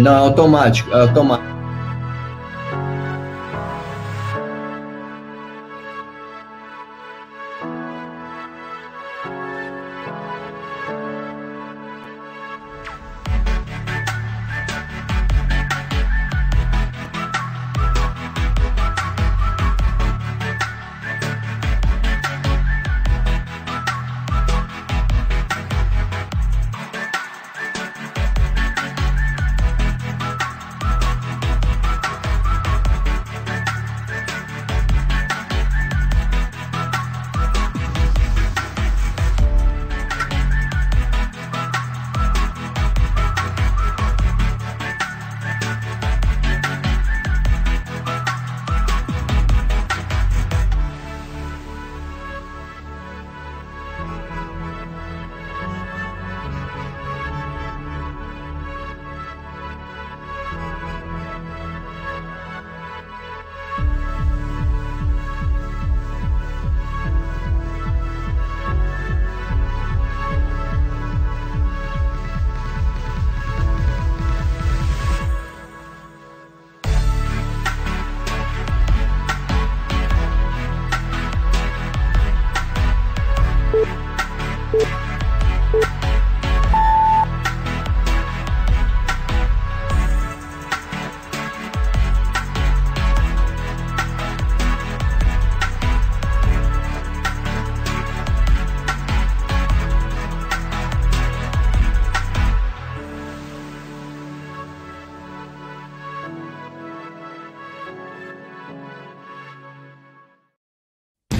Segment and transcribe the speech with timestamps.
[0.00, 1.55] Não, é automático, é automático.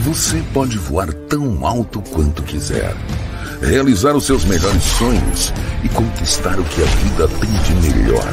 [0.07, 2.95] Você pode voar tão alto quanto quiser,
[3.61, 8.33] realizar os seus melhores sonhos e conquistar o que a vida tem de melhor.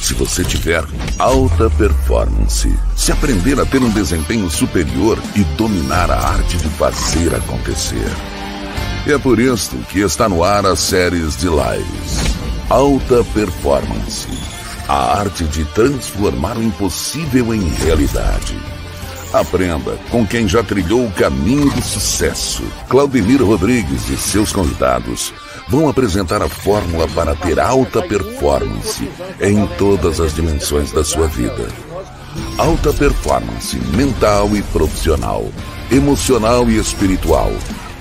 [0.00, 0.82] Se você tiver
[1.20, 7.32] alta performance, se aprender a ter um desempenho superior e dominar a arte de fazer
[7.32, 8.10] acontecer.
[9.06, 12.18] É por isso que está no ar as séries de lives.
[12.68, 14.26] Alta Performance.
[14.88, 18.58] A arte de transformar o impossível em realidade.
[19.32, 22.62] Aprenda com quem já trilhou o caminho do sucesso.
[22.86, 25.32] Claudemir Rodrigues e seus convidados
[25.68, 29.08] vão apresentar a fórmula para ter alta performance
[29.40, 31.66] em todas as dimensões da sua vida.
[32.58, 35.46] Alta performance mental e profissional,
[35.90, 37.50] emocional e espiritual.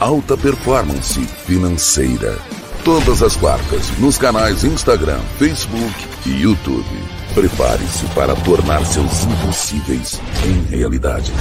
[0.01, 2.37] Alta performance financeira.
[2.83, 5.93] Todas as quartas nos canais Instagram, Facebook
[6.25, 7.20] e YouTube.
[7.33, 11.31] Prepare-se para tornar seus impossíveis em realidade.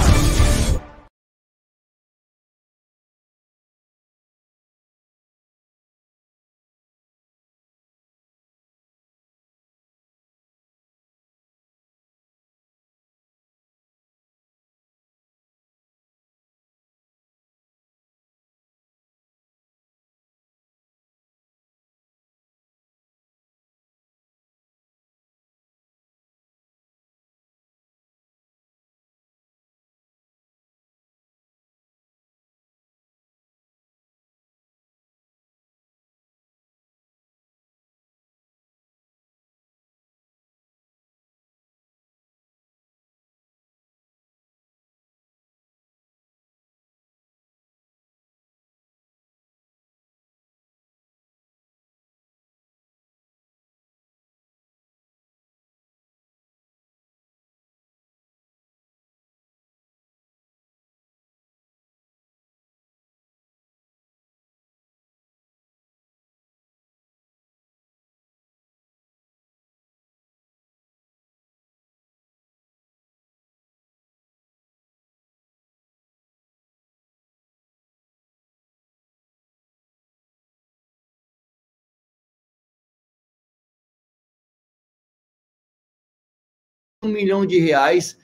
[87.03, 88.15] Um milhão de reais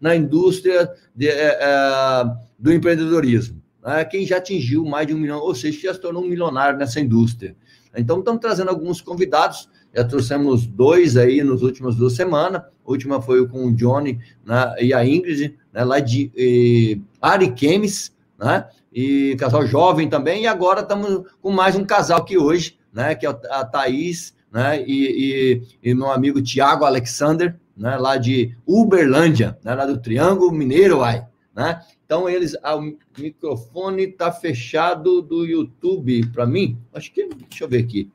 [0.00, 2.24] na indústria de, é, é,
[2.58, 3.62] do empreendedorismo.
[3.84, 4.04] Né?
[4.04, 6.98] Quem já atingiu mais de um milhão, ou seja, já se tornou um milionário nessa
[7.00, 7.56] indústria.
[7.96, 9.68] Então, estamos trazendo alguns convidados.
[9.94, 12.62] Já trouxemos dois aí nas últimas duas semanas.
[12.62, 18.12] A última foi com o Johnny né, e a Ingrid, né, lá de e, Ariquemes,
[18.38, 18.66] né?
[18.92, 20.42] E casal jovem também.
[20.42, 23.14] E agora estamos com mais um casal aqui hoje, né?
[23.14, 28.54] Que é a Thaís né, e, e, e meu amigo Tiago Alexander, né, lá de
[28.66, 31.80] Uberlândia, né, lá do Triângulo Mineiro, ai, né?
[32.04, 36.78] Então eles, ah, o microfone está fechado do YouTube para mim.
[36.92, 38.10] Acho que, deixa eu ver aqui,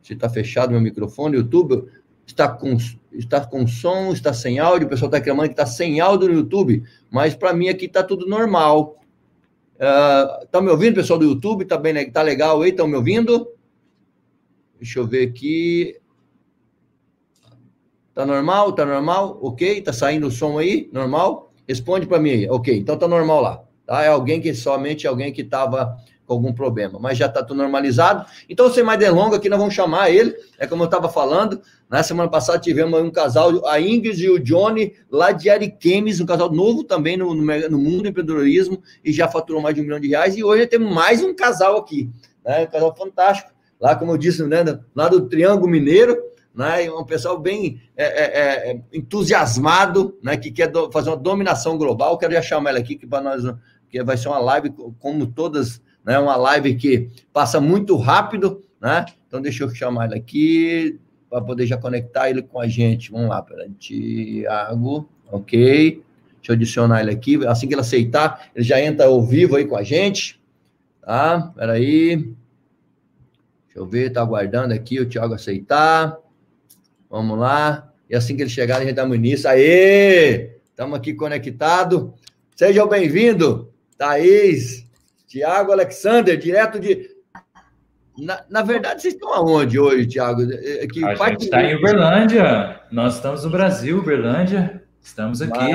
[0.00, 1.84] se está fechado meu microfone, YouTube.
[2.24, 2.76] está com,
[3.12, 6.34] está com som, está sem áudio, o pessoal está reclamando que está sem áudio no
[6.34, 9.00] YouTube, mas para mim aqui está tudo normal.
[9.76, 11.62] Uh, me ouvindo, pessoal do YouTube?
[11.62, 12.70] Está bem, tá legal aí?
[12.70, 13.50] Estão me ouvindo?
[14.78, 15.96] Deixa eu ver aqui.
[18.14, 18.72] Tá normal?
[18.72, 19.38] Tá normal?
[19.40, 19.80] Ok?
[19.80, 20.88] Tá saindo o som aí?
[20.92, 21.52] Normal?
[21.66, 22.50] Responde para mim aí.
[22.50, 23.64] Ok, então tá normal lá.
[23.86, 24.02] Tá?
[24.02, 28.26] É alguém que somente alguém que estava com algum problema, mas já está tudo normalizado.
[28.48, 31.60] Então, sem mais delongas, aqui nós vamos chamar ele, é como eu estava falando,
[31.90, 36.26] na semana passada tivemos um casal, a Ingrid e o Johnny, lá de Ariquemes, um
[36.26, 39.84] casal novo também no, no, no, mundo do empreendedorismo, e já faturou mais de um
[39.84, 42.08] milhão de reais, e hoje temos mais um casal aqui,
[42.44, 42.62] né?
[42.62, 43.50] um casal fantástico,
[43.80, 44.64] lá como eu disse, né?
[44.94, 46.16] lá do Triângulo Mineiro,
[46.54, 46.90] né?
[46.90, 50.36] um pessoal bem é, é, é, entusiasmado, né?
[50.36, 53.42] que quer fazer uma dominação global, quero já chamar ele aqui, que para nós
[53.88, 56.18] que vai ser uma live como todas né?
[56.18, 59.06] Uma live que passa muito rápido, né?
[59.26, 60.98] Então deixa eu chamar ele aqui
[61.30, 63.10] para poder já conectar ele com a gente.
[63.10, 66.02] Vamos lá, pera, Tiago, ok.
[66.36, 67.46] Deixa eu adicionar ele aqui.
[67.46, 70.40] Assim que ele aceitar, ele já entra ao vivo aí com a gente.
[71.00, 71.52] Tá?
[71.56, 72.16] Peraí.
[72.16, 76.18] Deixa eu ver, tá aguardando aqui o Tiago aceitar.
[77.12, 77.92] Vamos lá.
[78.08, 79.46] E assim que ele chegar, a gente dá início.
[79.46, 80.56] Aê!
[80.64, 82.10] Estamos aqui conectados.
[82.56, 83.66] Sejam bem-vindos,
[83.98, 84.88] Thaís,
[85.26, 87.10] Tiago Alexander, direto de.
[88.16, 90.40] Na, na, verdade, vocês estão aonde hoje, Tiago?
[90.40, 92.80] É, é que a gente está em Uberlândia.
[92.90, 94.82] Nós estamos no Brasil, Uberlândia.
[95.02, 95.70] Estamos aqui.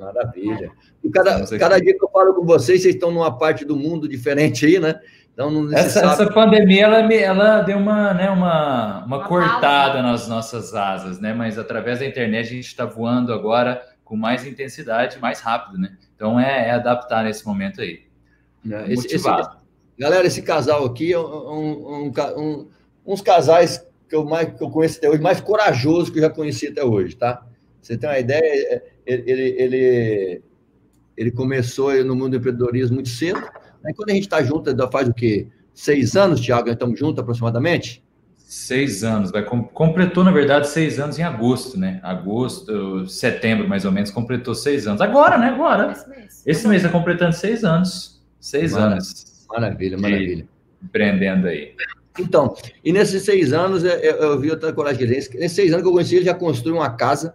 [0.00, 0.70] Maravilha.
[1.04, 4.08] E cada, cada dia que eu falo com vocês, vocês estão numa parte do mundo
[4.08, 5.00] diferente aí, né?
[5.36, 10.26] Então, não essa, essa pandemia ela, ela deu uma, né, uma, uma, uma cortada nas
[10.26, 11.34] nossas asas, né?
[11.34, 15.94] Mas através da internet a gente está voando agora com mais intensidade, mais rápido, né?
[16.14, 18.04] Então é, é adaptar nesse momento aí.
[18.64, 18.90] Né?
[18.90, 19.28] Esse, esse,
[19.98, 22.68] galera, esse casal aqui é um, um, um,
[23.04, 26.30] uns casais que eu, mais, que eu conheço até hoje, mais corajoso que eu já
[26.30, 27.46] conheci até hoje, tá?
[27.82, 30.42] Você tem uma ideia, é, ele, ele,
[31.14, 33.46] ele começou no mundo do empreendedorismo muito cedo.
[33.86, 35.48] Aí quando a gente está junto, faz o quê?
[35.72, 38.02] Seis anos, Tiago, estamos juntos aproximadamente?
[38.36, 42.00] Seis anos, vai completou na verdade seis anos em agosto, né?
[42.02, 45.00] Agosto, setembro mais ou menos, completou seis anos.
[45.00, 45.48] Agora, né?
[45.48, 45.92] Agora.
[45.92, 48.22] Esse mês, Esse mês está completando seis anos.
[48.40, 49.46] Seis maravilha, anos.
[49.48, 50.48] Maravilha, maravilha.
[50.82, 51.74] Empreendendo aí.
[52.18, 52.54] Então,
[52.84, 55.06] e nesses seis anos eu, eu vi outra coragem.
[55.06, 57.34] Nesses seis anos que eu conheci, ele já construiu uma casa,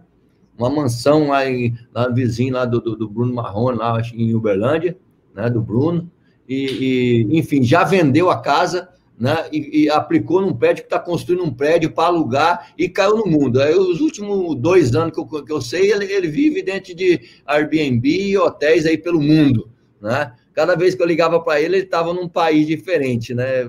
[0.58, 4.98] uma mansão lá, em, lá vizinho lá do, do, do Bruno Marrone, lá em Uberlândia,
[5.36, 6.10] né, do Bruno.
[6.52, 11.00] E, e, enfim, já vendeu a casa, né, e, e aplicou num prédio que está
[11.00, 13.62] construindo um prédio para alugar e caiu no mundo.
[13.62, 17.22] Aí, os últimos dois anos que eu, que eu sei, ele, ele vive dentro de
[17.48, 19.70] Airbnb e hotéis aí pelo mundo,
[20.02, 20.34] né?
[20.54, 23.64] cada vez que eu ligava para ele, ele estava num país diferente, né?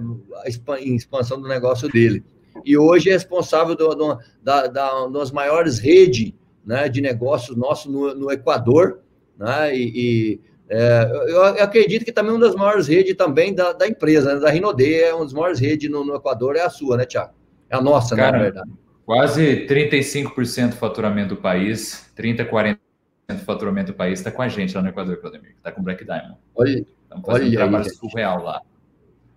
[0.81, 2.25] Em expansão do negócio dele.
[2.65, 6.33] E hoje é responsável do, do, da, da, das maiores redes
[6.67, 8.99] né, de negócios nossos no, no Equador,
[9.39, 9.73] né?
[9.77, 10.41] E, e
[10.75, 14.49] é, eu, acredito que também uma das maiores redes também da, da empresa, né, da
[14.49, 17.35] Rinode, é uma das maiores redes no, no Equador, é a sua, né, Tiago?
[17.69, 18.71] É a nossa, Cara, né, na verdade.
[19.05, 22.81] Quase 35% do faturamento do país, 30, 40
[23.29, 25.85] do faturamento do país está com a gente lá no Equador, Claudemir, está com o
[25.85, 26.39] Black Diamond.
[26.55, 28.63] Olha, Estamos fazendo olha um trabalho aí, surreal lá.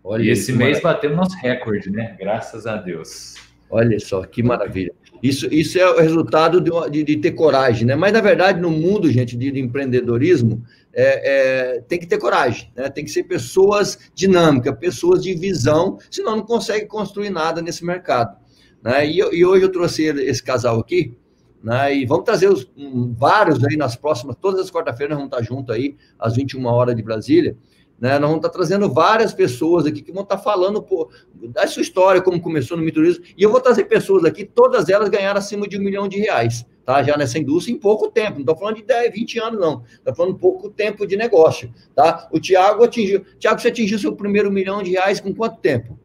[0.05, 2.15] Olha e esse mês batemos nosso recorde, né?
[2.17, 3.35] Graças a Deus.
[3.69, 4.93] Olha só, que maravilha.
[5.21, 7.95] Isso, isso é o resultado de, de, de ter coragem, né?
[7.95, 10.63] Mas, na verdade, no mundo, gente, de, de empreendedorismo,
[10.95, 12.89] é, é, tem que ter coragem, né?
[12.89, 18.37] Tem que ser pessoas dinâmicas, pessoas de visão, senão não consegue construir nada nesse mercado.
[18.81, 19.05] Né?
[19.05, 21.17] E, e hoje eu trouxe esse casal aqui,
[21.61, 21.93] né?
[21.93, 25.75] E vamos trazer os, um, vários aí nas próximas, todas as quarta-feiras vamos estar juntos
[25.75, 27.57] aí, às 21 horas de Brasília.
[27.99, 28.11] Né?
[28.19, 32.21] Nós vamos estar trazendo várias pessoas aqui que vão estar falando pô, da sua história,
[32.21, 33.23] como começou no miturismo.
[33.37, 36.65] E eu vou trazer pessoas aqui, todas elas ganharam acima de um milhão de reais,
[36.85, 37.01] tá?
[37.03, 38.33] Já nessa indústria em pouco tempo.
[38.33, 39.83] Não estou falando de 10, 20 anos, não.
[39.85, 42.27] Estou falando pouco tempo de negócio, tá?
[42.31, 43.25] O Tiago atingiu.
[43.39, 45.99] Tiago, você atingiu seu primeiro milhão de reais com quanto tempo?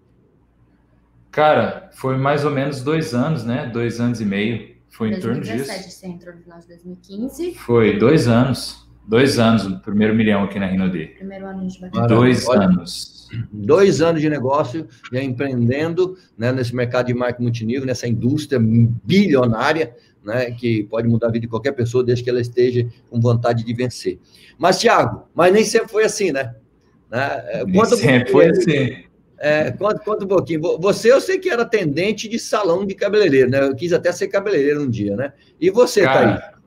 [1.30, 3.70] Cara, foi mais ou menos dois anos, né?
[3.72, 4.70] Dois anos e meio.
[4.88, 5.98] Foi em 2017, torno disso.
[5.98, 7.54] Você entrou no final de 2015.
[7.54, 8.90] Foi, dois anos.
[9.06, 11.06] Dois anos, o primeiro milhão aqui na Rinode.
[11.16, 12.06] Primeiro ano de batida.
[12.06, 13.28] Dois Olha, anos.
[13.52, 19.96] Dois anos de negócio, já empreendendo né, nesse mercado de marketing multinível, nessa indústria bilionária,
[20.24, 23.64] né, que pode mudar a vida de qualquer pessoa, desde que ela esteja com vontade
[23.64, 24.18] de vencer.
[24.58, 26.54] Mas, Tiago, mas nem sempre foi assim, né?
[27.10, 27.64] né?
[27.66, 29.04] Nem sempre foi assim.
[29.42, 30.60] É, conta, conta um pouquinho.
[30.78, 33.62] Você, eu sei que era atendente de salão de cabeleireiro, né?
[33.62, 35.32] Eu quis até ser cabeleireiro um dia, né?
[35.58, 36.60] E você, Cara, Thaís?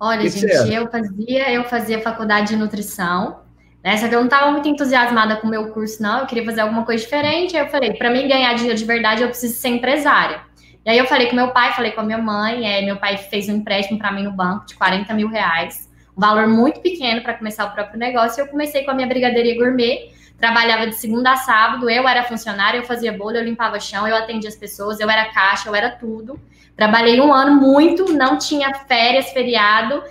[0.00, 3.40] Olha, que gente, que eu fazia, eu fazia faculdade de nutrição,
[3.84, 3.98] né?
[3.98, 6.20] Só que eu não estava muito entusiasmada com o meu curso, não.
[6.20, 7.54] Eu queria fazer alguma coisa diferente.
[7.54, 10.47] Aí eu falei, para mim ganhar dinheiro de verdade, eu preciso ser empresária.
[10.84, 13.16] E aí eu falei com meu pai, falei com a minha mãe, é, meu pai
[13.16, 17.22] fez um empréstimo para mim no banco de 40 mil reais, um valor muito pequeno
[17.22, 18.40] para começar o próprio negócio.
[18.40, 22.24] E eu comecei com a minha brigadeiria gourmet, trabalhava de segunda a sábado, eu era
[22.24, 25.74] funcionária, eu fazia bolo, eu limpava chão, eu atendia as pessoas, eu era caixa, eu
[25.74, 26.40] era tudo.
[26.76, 30.02] Trabalhei um ano muito, não tinha férias, feriado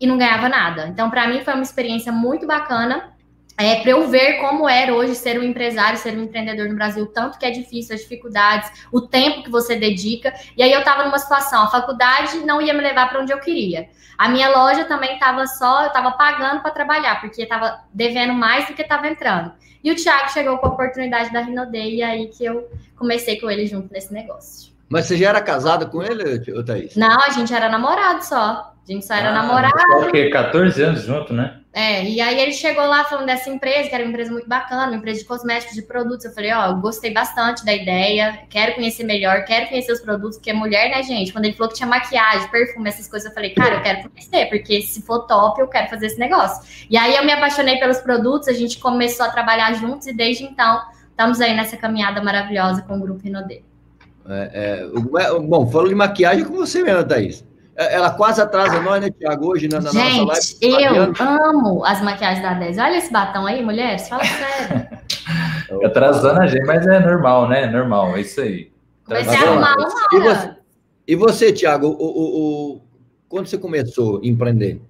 [0.00, 0.88] e não ganhava nada.
[0.88, 3.13] Então, para mim, foi uma experiência muito bacana
[3.56, 7.06] é, para eu ver como era hoje ser um empresário, ser um empreendedor no Brasil,
[7.06, 10.34] tanto que é difícil, as dificuldades, o tempo que você dedica.
[10.56, 13.38] E aí eu estava numa situação, a faculdade não ia me levar para onde eu
[13.38, 13.88] queria.
[14.18, 18.66] A minha loja também estava só, eu estava pagando para trabalhar, porque estava devendo mais
[18.66, 19.52] do que estava entrando.
[19.82, 23.50] E o Thiago chegou com a oportunidade da Rinodei, e aí que eu comecei com
[23.50, 24.72] ele junto nesse negócio.
[24.88, 26.96] Mas você já era casada com ele, Thaís?
[26.96, 28.73] Não, a gente era namorado só.
[28.86, 29.72] A gente só era ah, namorado.
[29.78, 31.60] Só que 14 anos junto, né?
[31.72, 34.86] É, e aí ele chegou lá falando dessa empresa, que era uma empresa muito bacana,
[34.86, 36.24] uma empresa de cosméticos, de produtos.
[36.24, 40.36] Eu falei, ó, oh, gostei bastante da ideia, quero conhecer melhor, quero conhecer os produtos,
[40.36, 41.32] porque é mulher, né, gente?
[41.32, 44.46] Quando ele falou que tinha maquiagem, perfume, essas coisas, eu falei, cara, eu quero conhecer,
[44.50, 46.86] porque se for top, eu quero fazer esse negócio.
[46.88, 50.44] E aí eu me apaixonei pelos produtos, a gente começou a trabalhar juntos e desde
[50.44, 53.62] então estamos aí nessa caminhada maravilhosa com o Grupo Rinodê.
[54.28, 57.44] É, é, bom, falou de maquiagem com você mesmo, Thaís.
[57.76, 60.96] É, ela quase atrasa nós, né, Tiago, hoje na, na Gente, nossa live.
[60.96, 62.78] eu amo as maquiagens da 10.
[62.78, 64.88] Olha esse batom aí, mulheres, fala sério.
[65.84, 67.66] atrasando a gente, mas é normal, né?
[67.66, 68.70] Normal, é isso aí.
[69.06, 70.12] Vai arrumar uma hora.
[70.12, 70.56] E você,
[71.08, 72.82] e você Tiago, o, o, o,
[73.28, 74.80] quando você começou a empreender?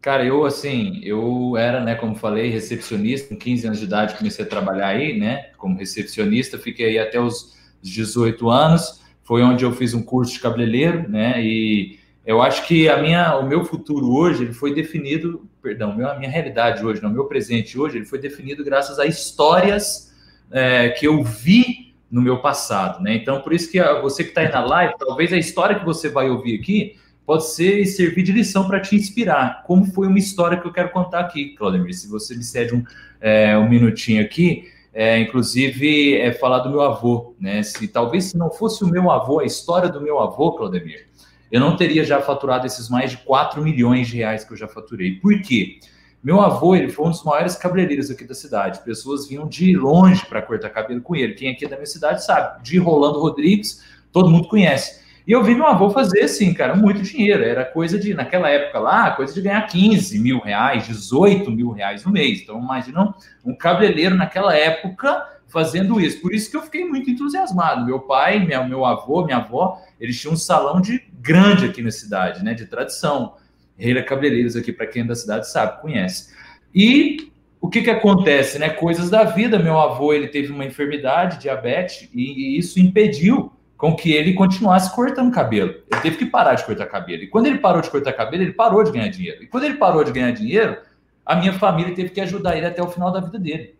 [0.00, 4.44] Cara, eu, assim, eu era, né, como falei, recepcionista, com 15 anos de idade comecei
[4.44, 9.72] a trabalhar aí, né, como recepcionista, fiquei aí até os 18 anos, foi onde eu
[9.72, 11.42] fiz um curso de cabeleireiro, né?
[11.42, 16.14] E eu acho que a minha, o meu futuro hoje ele foi definido, perdão, a
[16.14, 20.14] minha realidade hoje, não, o meu presente hoje, ele foi definido graças a histórias
[20.50, 23.14] é, que eu vi no meu passado, né?
[23.14, 26.08] Então, por isso que você que está aí na live, talvez a história que você
[26.08, 29.62] vai ouvir aqui pode ser e servir de lição para te inspirar.
[29.66, 31.94] Como foi uma história que eu quero contar aqui, Claudemir?
[31.94, 32.84] Se você me cede um,
[33.20, 37.62] é, um minutinho aqui, é, inclusive é, falar do meu avô, né?
[37.64, 41.08] Se talvez se não fosse o meu avô, a história do meu avô, Claudemir,
[41.50, 44.68] eu não teria já faturado esses mais de 4 milhões de reais que eu já
[44.68, 45.16] faturei.
[45.16, 45.80] Por quê?
[46.22, 48.82] Meu avô, ele foi um dos maiores cabeleireiros aqui da cidade.
[48.82, 51.34] Pessoas vinham de longe para cortar cabelo com ele.
[51.34, 52.62] Quem aqui é da minha cidade sabe.
[52.62, 55.03] De Rolando Rodrigues, todo mundo conhece.
[55.26, 57.42] E eu vi meu avô fazer, assim, cara, muito dinheiro.
[57.42, 62.04] Era coisa de, naquela época lá, coisa de ganhar 15 mil reais, 18 mil reais
[62.04, 62.42] no mês.
[62.42, 63.14] Então, imaginam
[63.44, 66.20] um cabeleireiro naquela época fazendo isso.
[66.20, 67.86] Por isso que eu fiquei muito entusiasmado.
[67.86, 71.90] Meu pai, meu, meu avô, minha avó, eles tinham um salão de grande aqui na
[71.90, 73.36] cidade, né, de tradição.
[73.78, 76.34] Reira Cabeleireiros aqui, para quem é da cidade sabe, conhece.
[76.74, 78.68] E o que que acontece, né?
[78.68, 79.58] Coisas da vida.
[79.58, 84.94] Meu avô, ele teve uma enfermidade, diabetes, e, e isso impediu com que ele continuasse
[84.94, 85.74] cortando cabelo.
[85.90, 87.22] Ele teve que parar de cortar cabelo.
[87.22, 89.42] E quando ele parou de cortar cabelo, ele parou de ganhar dinheiro.
[89.42, 90.78] E quando ele parou de ganhar dinheiro,
[91.24, 93.74] a minha família teve que ajudar ele até o final da vida dele.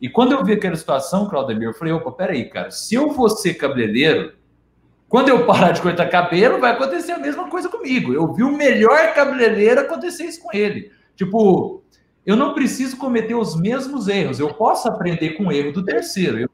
[0.00, 3.28] E quando eu vi aquela situação, Claudemir, eu falei, opa, peraí, cara, se eu vou
[3.28, 4.32] ser cabeleireiro,
[5.08, 8.12] quando eu parar de cortar cabelo, vai acontecer a mesma coisa comigo.
[8.12, 10.92] Eu vi o melhor cabeleireiro acontecer isso com ele.
[11.16, 11.82] Tipo,
[12.24, 14.38] eu não preciso cometer os mesmos erros.
[14.38, 16.38] Eu posso aprender com o erro do terceiro.
[16.38, 16.50] Eu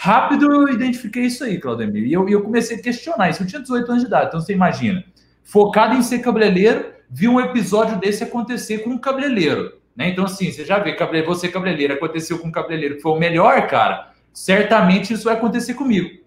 [0.00, 2.04] Rápido eu identifiquei isso aí, Claudemir.
[2.04, 3.42] E eu, eu comecei a questionar isso.
[3.42, 5.04] Eu tinha 18 anos de idade, então você imagina.
[5.42, 9.72] Focado em ser cabeleireiro, vi um episódio desse acontecer com um cabeleireiro.
[9.96, 10.10] Né?
[10.10, 13.66] Então, assim, você já vê, você cabeleireiro, aconteceu com um cabeleireiro que foi o melhor,
[13.66, 14.12] cara.
[14.32, 16.24] Certamente isso vai acontecer comigo.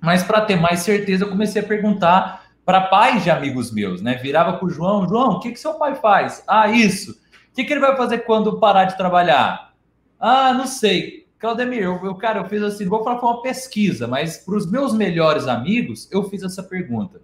[0.00, 4.16] Mas para ter mais certeza, eu comecei a perguntar para pais de amigos meus, né?
[4.16, 6.42] Virava para o João, João, o que, que seu pai faz?
[6.48, 7.12] Ah, isso.
[7.12, 9.72] O que, que ele vai fazer quando parar de trabalhar?
[10.18, 11.23] Ah, não sei.
[11.38, 14.70] Claudemir, eu, eu, cara, eu fiz assim, vou falar foi uma pesquisa, mas para os
[14.70, 17.20] meus melhores amigos, eu fiz essa pergunta.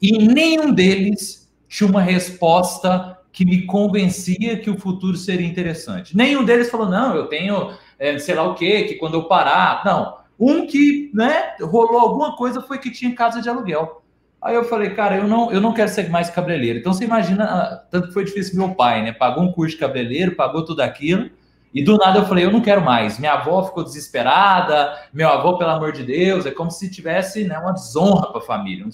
[0.00, 6.16] E nenhum deles tinha uma resposta que me convencia que o futuro seria interessante.
[6.16, 9.82] Nenhum deles falou, não, eu tenho, é, sei lá o quê, que quando eu parar.
[9.84, 10.18] Não.
[10.38, 14.02] Um que, né, rolou alguma coisa foi que tinha casa de aluguel.
[14.40, 16.78] Aí eu falei, cara, eu não, eu não quero ser mais cabeleireiro.
[16.78, 19.12] Então você imagina, ah, tanto foi difícil meu pai, né?
[19.12, 21.30] Pagou um curso de cabeleireiro, pagou tudo aquilo
[21.76, 23.18] e do nada eu falei, eu não quero mais.
[23.18, 27.58] Minha avó ficou desesperada, meu avô, pelo amor de Deus, é como se tivesse né,
[27.58, 28.86] uma desonra para a família.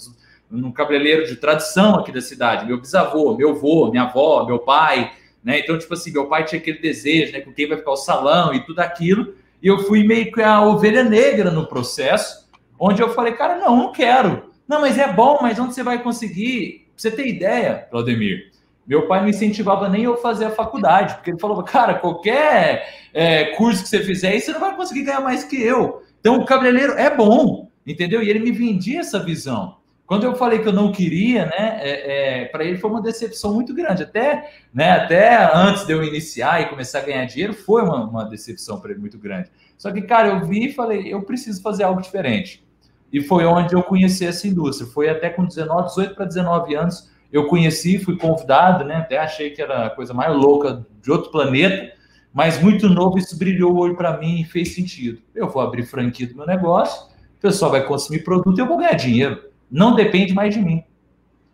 [0.51, 2.65] Um, um cabeleireiro de tradição aqui da cidade.
[2.65, 5.13] Meu bisavô, meu avô, minha avó, meu pai.
[5.41, 5.59] Né?
[5.59, 7.39] Então, tipo assim, meu pai tinha aquele desejo, né?
[7.39, 9.33] Com quem vai ficar o salão e tudo aquilo.
[9.61, 13.77] E eu fui meio que a ovelha negra no processo, onde eu falei, cara, não,
[13.77, 14.51] não quero.
[14.67, 16.87] Não, mas é bom, mas onde você vai conseguir?
[16.87, 18.51] Pra você ter ideia, Claudemir,
[18.85, 23.45] meu pai não incentivava nem eu fazer a faculdade, porque ele falou, cara, qualquer é,
[23.55, 26.03] curso que você fizer aí, você não vai conseguir ganhar mais que eu.
[26.19, 28.21] Então, o cabeleireiro é bom, entendeu?
[28.21, 29.77] E ele me vendia essa visão.
[30.05, 33.53] Quando eu falei que eu não queria, né, é, é, para ele foi uma decepção
[33.53, 34.03] muito grande.
[34.03, 38.25] Até, né, até antes de eu iniciar e começar a ganhar dinheiro, foi uma, uma
[38.25, 39.49] decepção para ele muito grande.
[39.77, 42.63] Só que, cara, eu vi e falei, eu preciso fazer algo diferente.
[43.11, 44.89] E foi onde eu conheci essa indústria.
[44.89, 48.97] Foi até com 19, 18 para 19 anos, eu conheci, fui convidado, né?
[48.97, 51.91] Até achei que era a coisa mais louca de outro planeta,
[52.31, 55.19] mas muito novo, isso brilhou o olho para mim e fez sentido.
[55.33, 58.77] Eu vou abrir franquia do meu negócio, o pessoal vai consumir produto e eu vou
[58.77, 59.45] ganhar dinheiro.
[59.69, 60.83] Não depende mais de mim.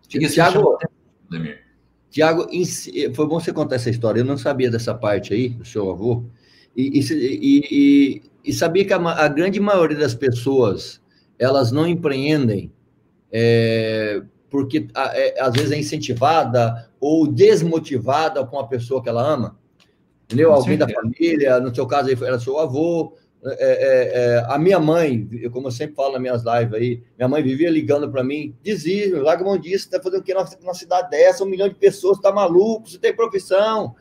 [0.10, 0.78] Tiago,
[2.10, 2.48] Tiago,
[3.14, 4.20] foi bom você contar essa história.
[4.20, 6.26] Eu não sabia dessa parte aí, do seu avô.
[6.76, 11.02] E, e, e, e sabia que a, a, grande maioria das pessoas,
[11.38, 12.72] elas não empreendem
[13.32, 19.58] é, porque é, às vezes é incentivada ou desmotivada com a pessoa que ela ama.
[20.26, 20.50] Entendeu?
[20.50, 21.00] Com Alguém certeza.
[21.00, 23.16] da família, no seu caso era seu avô.
[23.42, 27.28] É, é, é, a minha mãe, como eu sempre falo nas minhas lives aí, minha
[27.28, 31.10] mãe vivia ligando para mim, dizia, larga mão disso, está fazendo o que numa cidade
[31.10, 33.96] dessa, um milhão de pessoas, está maluco, você tem profissão,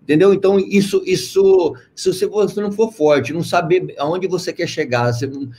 [0.00, 0.32] entendeu?
[0.32, 5.10] Então, isso, isso, se você não for forte, não saber aonde você quer chegar,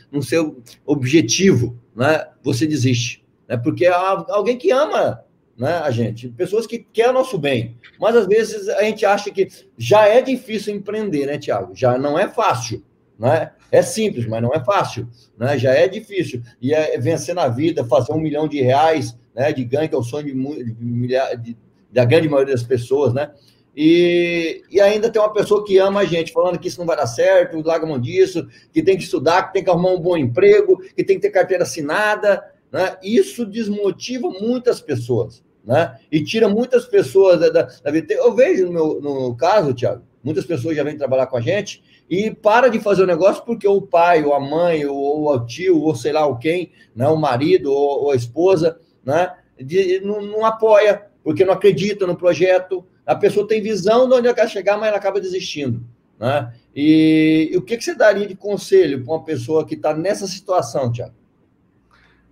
[0.10, 3.58] no seu objetivo, né, você desiste né?
[3.58, 5.24] Porque há alguém que ama
[5.58, 7.78] né, a gente, pessoas que querem o nosso bem.
[8.00, 9.48] Mas às vezes a gente acha que
[9.78, 11.74] já é difícil empreender, né, Tiago?
[11.74, 12.84] Já não é fácil,
[13.18, 13.52] né?
[13.72, 15.58] É simples, mas não é fácil, né?
[15.58, 16.42] Já é difícil.
[16.62, 19.98] E é vencer na vida, fazer um milhão de reais né, de ganho, que é
[19.98, 21.08] o sonho de, de,
[21.42, 21.58] de,
[21.92, 23.32] da grande maioria das pessoas, né?
[23.75, 26.96] E, e, ainda tem uma pessoa que ama a gente, falando que isso não vai
[26.96, 30.16] dar certo, larga mão disso, que tem que estudar, que tem que arrumar um bom
[30.16, 32.42] emprego, que tem que ter carteira assinada,
[32.72, 32.98] né?
[33.04, 35.98] Isso desmotiva muitas pessoas, né?
[36.12, 38.14] E tira muitas pessoas da, da, da vida.
[38.14, 41.84] Eu vejo no meu no caso, Tiago, muitas pessoas já vêm trabalhar com a gente
[42.10, 45.46] e para de fazer o negócio porque o pai, ou a mãe, ou, ou o
[45.46, 47.08] tio, ou sei lá o quem, né?
[47.08, 49.34] o marido, ou, ou a esposa, né?
[49.60, 52.86] De, não, não, apoia, porque não acredita no projeto.
[53.06, 55.82] A pessoa tem visão de onde ela quer chegar, mas ela acaba desistindo.
[56.20, 56.54] Né?
[56.75, 60.28] E, e o que, que você daria de conselho para uma pessoa que está nessa
[60.28, 61.14] situação, Tiago?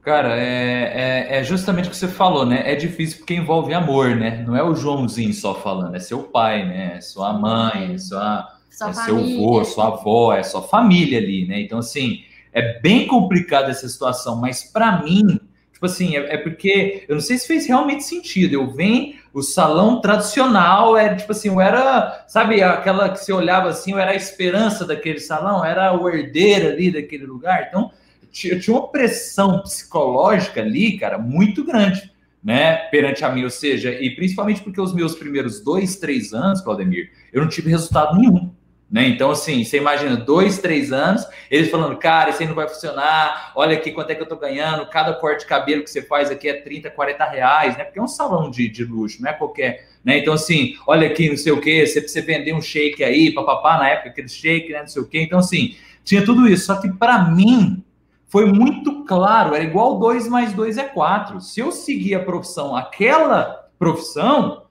[0.03, 2.61] Cara, é, é, é, justamente o que você falou, né?
[2.65, 4.43] É difícil porque envolve amor, né?
[4.45, 6.95] Não é o Joãozinho só falando, é seu pai, né?
[6.97, 11.47] É sua mãe, é sua, sua é seu avô, sua avó, é sua família ali,
[11.47, 11.61] né?
[11.61, 15.39] Então, assim, é bem complicada essa situação, mas para mim,
[15.71, 18.55] tipo assim, é, é, porque eu não sei se fez realmente sentido.
[18.55, 23.69] Eu venho, o salão tradicional era tipo assim, eu era, sabe, aquela que você olhava
[23.69, 27.67] assim, eu era a esperança daquele salão, era o herdeiro ali daquele lugar.
[27.69, 27.89] Então,
[28.45, 32.11] eu tinha uma pressão psicológica ali, cara, muito grande,
[32.43, 36.59] né, perante a mim, ou seja, e principalmente porque os meus primeiros dois, três anos,
[36.59, 38.51] Claudemir, eu não tive resultado nenhum,
[38.91, 42.67] né, então assim, você imagina, dois, três anos, eles falando, cara, isso aí não vai
[42.67, 46.01] funcionar, olha aqui quanto é que eu tô ganhando, cada corte de cabelo que você
[46.01, 49.29] faz aqui é 30, 40 reais, né, porque é um salão de, de luxo, não
[49.29, 52.61] é qualquer, né, então assim, olha aqui, não sei o que, você precisa vender um
[52.61, 56.25] shake aí, papapá, na época aquele shake, né, não sei o que, então assim, tinha
[56.25, 57.81] tudo isso, só que para mim,
[58.33, 61.39] foi muito claro, era igual 2 mais 2 é 4.
[61.39, 64.63] Se eu seguir a profissão, aquela profissão,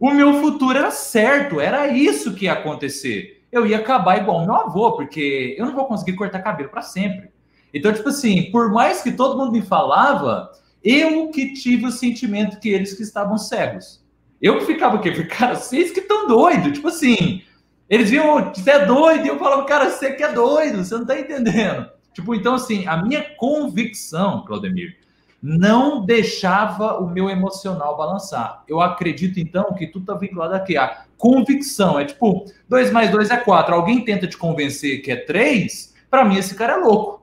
[0.00, 3.44] o meu futuro era certo, era isso que ia acontecer.
[3.52, 7.28] Eu ia acabar igual meu avô, porque eu não vou conseguir cortar cabelo para sempre.
[7.74, 10.50] Então, tipo assim, por mais que todo mundo me falava,
[10.82, 14.02] eu que tive o sentimento que eles que estavam cegos.
[14.40, 16.72] Eu que ficava aqui, cara, vocês que estão doidos.
[16.72, 17.42] Tipo assim,
[17.86, 21.04] eles viam, você é doido, e eu falava, cara, você que é doido, você não
[21.04, 21.99] tá entendendo.
[22.12, 24.98] Tipo, então, assim, a minha convicção, Claudemir,
[25.42, 28.62] não deixava o meu emocional balançar.
[28.68, 30.76] Eu acredito, então, que tudo está vinculado aqui.
[30.76, 33.74] A convicção é tipo, 2 mais 2 é 4.
[33.74, 37.20] Alguém tenta te convencer que é 3, para mim esse cara é louco.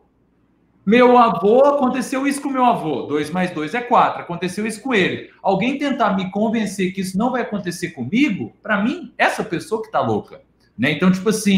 [0.86, 3.04] Meu avô, aconteceu isso com meu avô.
[3.04, 4.22] 2 mais 2 é 4.
[4.22, 5.30] Aconteceu isso com ele.
[5.44, 9.92] Alguém tentar me convencer que isso não vai acontecer comigo, para mim, essa pessoa que
[9.92, 10.42] tá louca.
[10.78, 10.92] Né?
[10.92, 11.58] Então, tipo assim,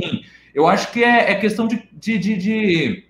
[0.54, 3.09] eu acho que é, é questão de, de, de, de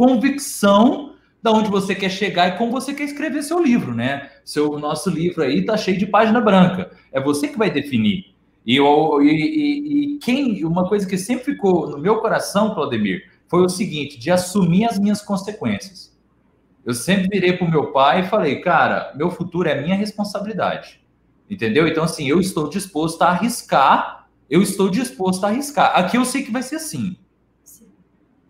[0.00, 4.30] convicção da onde você quer chegar e como você quer escrever seu livro, né?
[4.42, 6.90] Seu nosso livro aí tá cheio de página branca.
[7.12, 8.34] É você que vai definir.
[8.64, 13.62] E, eu, e, e, quem, uma coisa que sempre ficou no meu coração, Claudemir, foi
[13.62, 16.18] o seguinte: de assumir as minhas consequências.
[16.82, 20.98] Eu sempre virei para o meu pai e falei, cara, meu futuro é minha responsabilidade.
[21.48, 21.86] Entendeu?
[21.86, 25.92] Então, assim, eu estou disposto a arriscar, eu estou disposto a arriscar.
[25.94, 27.18] Aqui eu sei que vai ser assim.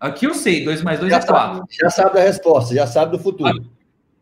[0.01, 1.63] Aqui eu sei, 2 mais 2 é 4.
[1.69, 3.51] Já sabe a resposta, já sabe do futuro.
[3.51, 3.69] Aqui,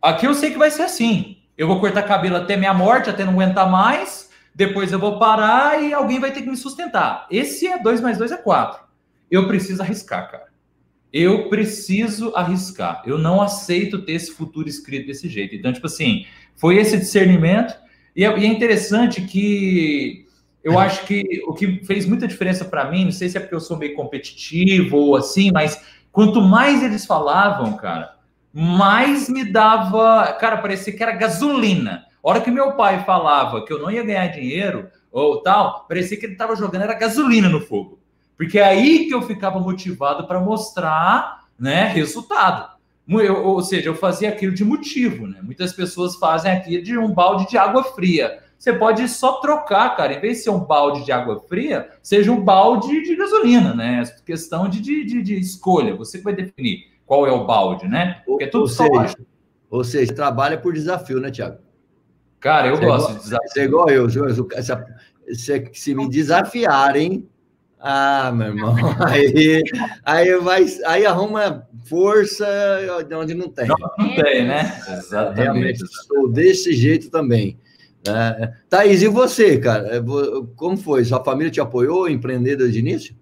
[0.01, 1.37] aqui eu sei que vai ser assim.
[1.57, 4.29] Eu vou cortar cabelo até minha morte, até não aguentar mais.
[4.53, 7.25] Depois eu vou parar e alguém vai ter que me sustentar.
[7.31, 8.83] Esse é 2 mais 2 é 4.
[9.31, 10.47] Eu preciso arriscar, cara.
[11.13, 13.01] eu preciso arriscar.
[13.05, 15.55] Eu não aceito ter esse futuro escrito desse jeito.
[15.55, 16.25] Então, tipo assim,
[16.57, 17.73] foi esse discernimento.
[18.13, 20.27] E é, e é interessante que
[20.69, 23.55] eu acho que o que fez muita diferença para mim, não sei se é porque
[23.55, 28.15] eu sou meio competitivo ou assim, mas quanto mais eles falavam, cara,
[28.53, 30.33] mais me dava.
[30.39, 32.05] Cara, parecia que era gasolina.
[32.23, 36.17] A hora que meu pai falava que eu não ia ganhar dinheiro ou tal, parecia
[36.17, 37.99] que ele estava jogando era gasolina no fogo.
[38.37, 42.77] Porque é aí que eu ficava motivado para mostrar né, resultado.
[43.07, 45.39] Eu, ou seja, eu fazia aquilo de motivo, né?
[45.41, 48.39] Muitas pessoas fazem aquilo de um balde de água fria.
[48.59, 50.13] Você pode só trocar, cara.
[50.13, 54.03] Em vez de ser um balde de água fria, seja um balde de gasolina, né?
[54.03, 55.95] É questão de, de, de, escolha.
[55.95, 58.21] Você que vai definir qual é o balde, né?
[58.25, 59.15] Porque é tudo ou seja,
[59.69, 61.59] ou seja, trabalha por desafio, né, Tiago?
[62.41, 63.49] Cara, eu você gosto é igual, de desafio.
[63.49, 64.09] Você é igual eu.
[65.35, 67.29] Se, se me desafiarem,
[67.79, 68.75] ah, meu irmão,
[69.07, 69.63] aí,
[70.03, 72.45] aí, vai, aí arruma força
[73.07, 73.67] de onde não tem.
[73.67, 74.81] Não, não tem, né?
[74.89, 75.41] Exatamente.
[75.41, 77.57] Realmente, sou desse jeito também.
[78.07, 79.97] É, Thaís, e você, cara?
[79.97, 80.01] É,
[80.55, 81.03] como foi?
[81.03, 83.15] Sua família te apoiou empreender desde o início?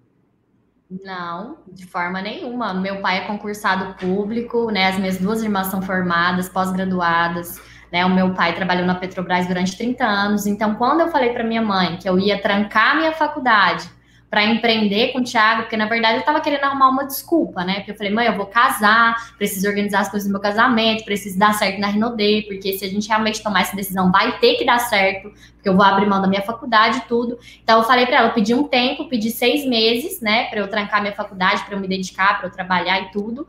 [1.04, 2.74] Não, de forma nenhuma.
[2.74, 4.88] Meu pai é concursado público, né?
[4.88, 7.60] As minhas duas irmãs são formadas, pós-graduadas.
[7.92, 10.46] Né, o meu pai trabalhou na Petrobras durante 30 anos.
[10.46, 13.90] Então, quando eu falei para minha mãe que eu ia trancar minha faculdade
[14.30, 17.76] para empreender com o Thiago, porque na verdade eu estava querendo arrumar uma desculpa, né?
[17.76, 21.40] Porque eu falei, mãe, eu vou casar, preciso organizar as coisas do meu casamento, preciso
[21.40, 24.66] dar certo na Renaudet, porque se a gente realmente tomar essa decisão, vai ter que
[24.66, 27.40] dar certo, porque eu vou abrir mão da minha faculdade e tudo.
[27.64, 30.68] Então eu falei para ela, eu pedi um tempo, pedi seis meses, né, para eu
[30.68, 33.48] trancar minha faculdade, para eu me dedicar, para eu trabalhar e tudo.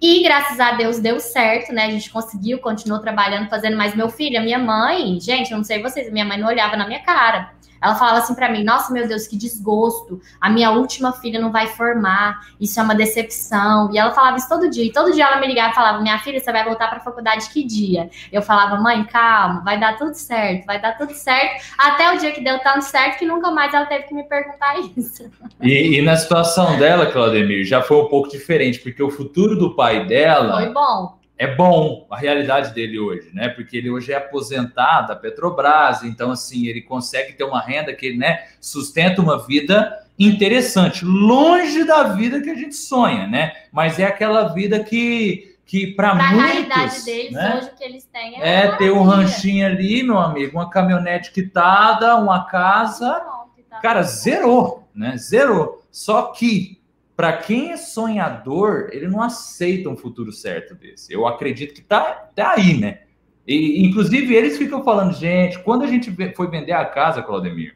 [0.00, 1.86] E graças a Deus deu certo, né?
[1.86, 5.64] A gente conseguiu, continuou trabalhando, fazendo mais meu filho, a minha mãe, gente, eu não
[5.64, 7.55] sei vocês, minha mãe não olhava na minha cara.
[7.80, 10.20] Ela falava assim para mim: Nossa, meu Deus, que desgosto.
[10.40, 12.40] A minha última filha não vai formar.
[12.60, 13.90] Isso é uma decepção.
[13.92, 14.84] E ela falava isso todo dia.
[14.84, 17.02] E todo dia ela me ligava e falava: Minha filha, você vai voltar para a
[17.02, 18.10] faculdade que dia?
[18.32, 21.64] Eu falava: Mãe, calma, vai dar tudo certo, vai dar tudo certo.
[21.78, 24.76] Até o dia que deu tanto certo que nunca mais ela teve que me perguntar
[24.96, 25.30] isso.
[25.60, 29.74] E, e na situação dela, Claudemir, já foi um pouco diferente, porque o futuro do
[29.74, 30.54] pai dela.
[30.54, 33.48] Foi bom é bom a realidade dele hoje, né?
[33.48, 38.06] Porque ele hoje é aposentado da Petrobras, então assim, ele consegue ter uma renda que
[38.06, 43.52] ele, né, sustenta uma vida interessante, longe da vida que a gente sonha, né?
[43.70, 47.56] Mas é aquela vida que que para muitos, a realidade deles né?
[47.56, 52.14] hoje que eles têm é, é ter um ranchinho ali, meu amigo, uma caminhonete quitada,
[52.16, 53.20] uma casa,
[53.68, 55.16] tá cara, zerou, né?
[55.16, 55.84] Zerou.
[55.90, 56.75] Só que
[57.16, 61.12] para quem é sonhador, ele não aceita um futuro certo desse.
[61.12, 63.00] Eu acredito que tá, tá aí, né?
[63.46, 67.74] E, inclusive, eles ficam falando, gente, quando a gente foi vender a casa, Claudemir.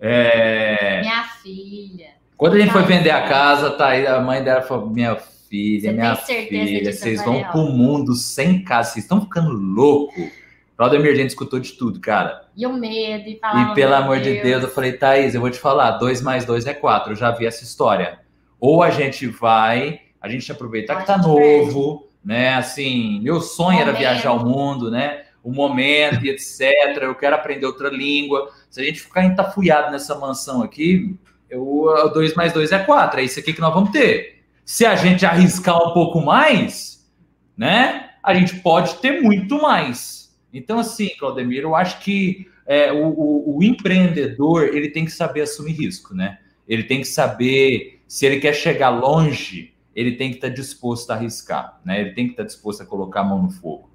[0.00, 1.00] É...
[1.00, 2.08] Minha filha.
[2.36, 5.90] Quando a gente foi vender a casa, tá aí, a mãe dela falou: Minha filha,
[5.90, 10.28] Você minha filha, vocês vão para o mundo sem casa, vocês estão ficando louco.
[10.76, 12.46] Claudemir, a gente escutou de tudo, cara.
[12.54, 14.36] E o medo, e E pelo amor Deus.
[14.36, 17.12] de Deus, eu falei, Thaís, eu vou te falar: dois mais dois é quatro.
[17.12, 18.25] Eu já vi essa história.
[18.58, 22.54] Ou a gente vai, a gente aproveitar que tá novo, né?
[22.54, 25.24] Assim, meu sonho era viajar ao mundo, né?
[25.42, 26.98] O momento e etc.
[27.02, 28.50] Eu quero aprender outra língua.
[28.68, 31.16] Se a gente ficar entafuiado nessa mansão aqui,
[31.48, 33.20] eu, 2 mais 2 é 4.
[33.20, 34.42] É isso aqui que nós vamos ter.
[34.64, 37.08] Se a gente arriscar um pouco mais,
[37.56, 38.10] né?
[38.22, 40.36] A gente pode ter muito mais.
[40.52, 45.42] Então, assim, Claudemir, eu acho que é, o, o, o empreendedor ele tem que saber
[45.42, 46.38] assumir risco, né?
[46.66, 51.14] Ele tem que saber se ele quer chegar longe, ele tem que estar disposto a
[51.14, 52.00] arriscar, né?
[52.00, 53.90] Ele tem que estar disposto a colocar a mão no fogo.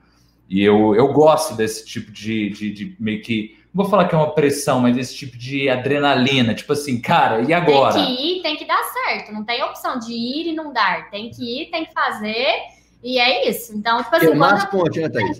[0.49, 3.57] E eu, eu gosto desse tipo de, de, de meio que.
[3.73, 6.53] Não vou falar que é uma pressão, mas esse tipo de adrenalina.
[6.53, 7.93] Tipo assim, cara, e agora?
[7.93, 9.31] Tem que ir, tem que dar certo.
[9.31, 11.09] Não tem opção de ir e não dar.
[11.09, 12.53] Tem que ir, tem que fazer.
[13.01, 13.73] E é isso.
[13.73, 14.27] Então, tipo assim.
[14.27, 15.39] Queimar as pontes, né, Thaís?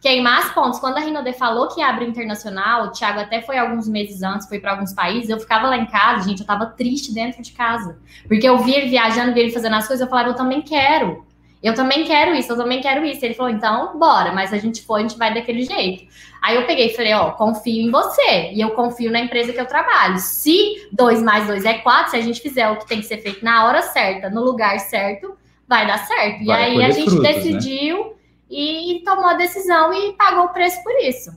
[0.00, 0.78] Queimar as pontes.
[0.80, 4.58] Quando a Rinode falou que abre internacional, o Thiago até foi alguns meses antes, foi
[4.58, 7.98] para alguns países, eu ficava lá em casa, gente, eu tava triste dentro de casa.
[8.26, 11.26] Porque eu vi ele viajando, vi ele fazendo as coisas, eu falava, eu também quero.
[11.60, 13.24] Eu também quero isso, eu também quero isso.
[13.24, 16.06] Ele falou, então, bora, mas a gente foi, a gente vai daquele jeito.
[16.40, 18.52] Aí eu peguei e falei, ó, confio em você.
[18.52, 20.18] E eu confio na empresa que eu trabalho.
[20.18, 23.18] Se 2 mais 2 é 4, se a gente fizer o que tem que ser
[23.18, 26.44] feito na hora certa, no lugar certo, vai dar certo.
[26.44, 27.32] Vai e aí a gente frutos, né?
[27.32, 28.04] decidiu.
[28.04, 28.17] Né?
[28.50, 31.30] E tomou a decisão e pagou o preço por isso.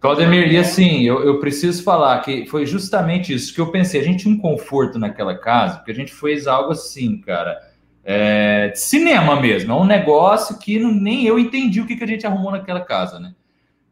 [0.00, 4.00] Claudemir, e assim, eu, eu, preciso falar que foi justamente isso que eu pensei.
[4.00, 7.58] A gente tinha um conforto naquela casa, porque a gente fez algo assim, cara,
[8.04, 9.72] é, de cinema mesmo.
[9.72, 12.80] É um negócio que não, nem eu entendi o que, que a gente arrumou naquela
[12.80, 13.34] casa, né?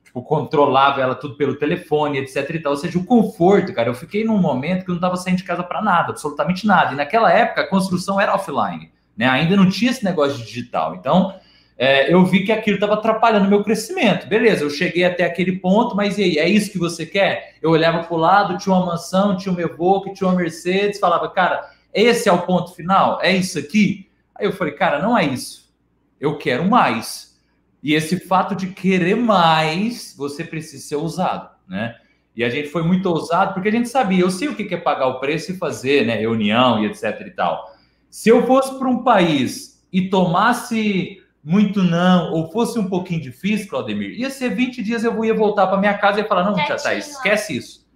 [0.05, 2.73] Tipo, controlava ela tudo pelo telefone, etc e tal.
[2.73, 5.45] Ou seja, o conforto, cara, eu fiquei num momento que eu não estava saindo de
[5.45, 6.93] casa para nada, absolutamente nada.
[6.93, 8.93] E naquela época a construção era offline.
[9.17, 9.29] né?
[9.29, 10.95] Ainda não tinha esse negócio de digital.
[10.95, 11.35] Então,
[11.79, 14.27] é, eu vi que aquilo estava atrapalhando meu crescimento.
[14.27, 17.57] Beleza, eu cheguei até aquele ponto, mas e aí, é isso que você quer?
[17.61, 21.29] Eu olhava para o lado, tinha uma mansão, tinha uma Evoque, tinha uma Mercedes, falava,
[21.29, 23.19] cara, esse é o ponto final?
[23.23, 24.09] É isso aqui?
[24.35, 25.71] Aí eu falei, cara, não é isso.
[26.19, 27.39] Eu quero mais.
[27.83, 31.95] E esse fato de querer mais, você precisa ser ousado, né?
[32.35, 34.77] E a gente foi muito ousado porque a gente sabia, eu sei o que é
[34.77, 37.75] pagar o preço e fazer, né, reunião e etc e tal.
[38.11, 43.69] Se eu fosse para um país e tomasse muito não, ou fosse um pouquinho difícil,
[43.69, 46.75] Claudemir, ia ser 20 dias eu ia voltar para minha casa e falar: não, tia
[46.75, 47.87] Thaís, esquece isso.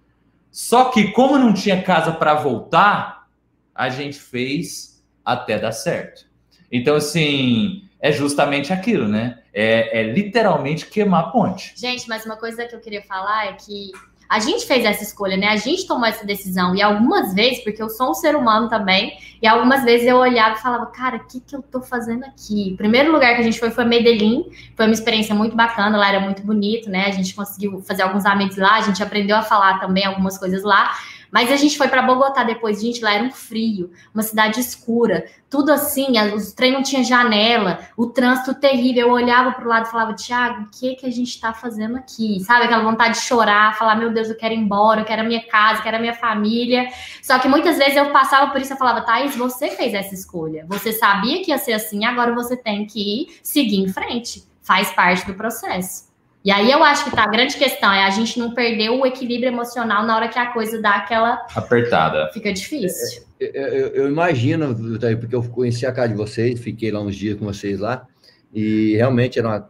[0.49, 3.27] Só que, como não tinha casa para voltar,
[3.75, 6.27] a gente fez até dar certo.
[6.71, 9.39] Então, assim, é justamente aquilo, né?
[9.53, 11.73] É, é literalmente queimar a ponte.
[11.75, 13.91] Gente, mas uma coisa que eu queria falar é que
[14.31, 15.49] a gente fez essa escolha, né?
[15.49, 16.73] A gente tomou essa decisão.
[16.73, 20.55] E algumas vezes, porque eu sou um ser humano também, e algumas vezes eu olhava
[20.55, 22.71] e falava, cara, o que, que eu tô fazendo aqui?
[22.73, 24.45] O primeiro lugar que a gente foi foi Medellín.
[24.77, 27.07] Foi uma experiência muito bacana, lá era muito bonito, né?
[27.07, 30.63] A gente conseguiu fazer alguns amigos lá, a gente aprendeu a falar também algumas coisas
[30.63, 30.91] lá.
[31.31, 35.25] Mas a gente foi para Bogotá depois, gente, lá era um frio, uma cidade escura,
[35.49, 39.07] tudo assim, os trem não tinha janela, o trânsito terrível.
[39.07, 41.95] Eu olhava para o lado e falava, Tiago, o que que a gente está fazendo
[41.95, 42.39] aqui?
[42.41, 45.25] Sabe aquela vontade de chorar, falar, meu Deus, eu quero ir embora, eu quero a
[45.25, 46.87] minha casa, eu quero a minha família.
[47.21, 50.65] Só que muitas vezes eu passava por isso e falava, Thaís, você fez essa escolha.
[50.67, 54.43] Você sabia que ia ser assim, agora você tem que seguir em frente.
[54.61, 56.10] Faz parte do processo.
[56.43, 59.05] E aí eu acho que tá a grande questão é a gente não perder o
[59.05, 62.29] equilíbrio emocional na hora que a coisa dá aquela apertada.
[62.33, 63.23] Fica difícil.
[63.39, 64.75] É, é, eu, eu, imagino,
[65.19, 68.07] porque eu conheci a casa de vocês, fiquei lá uns dias com vocês lá,
[68.53, 69.69] e realmente era uma,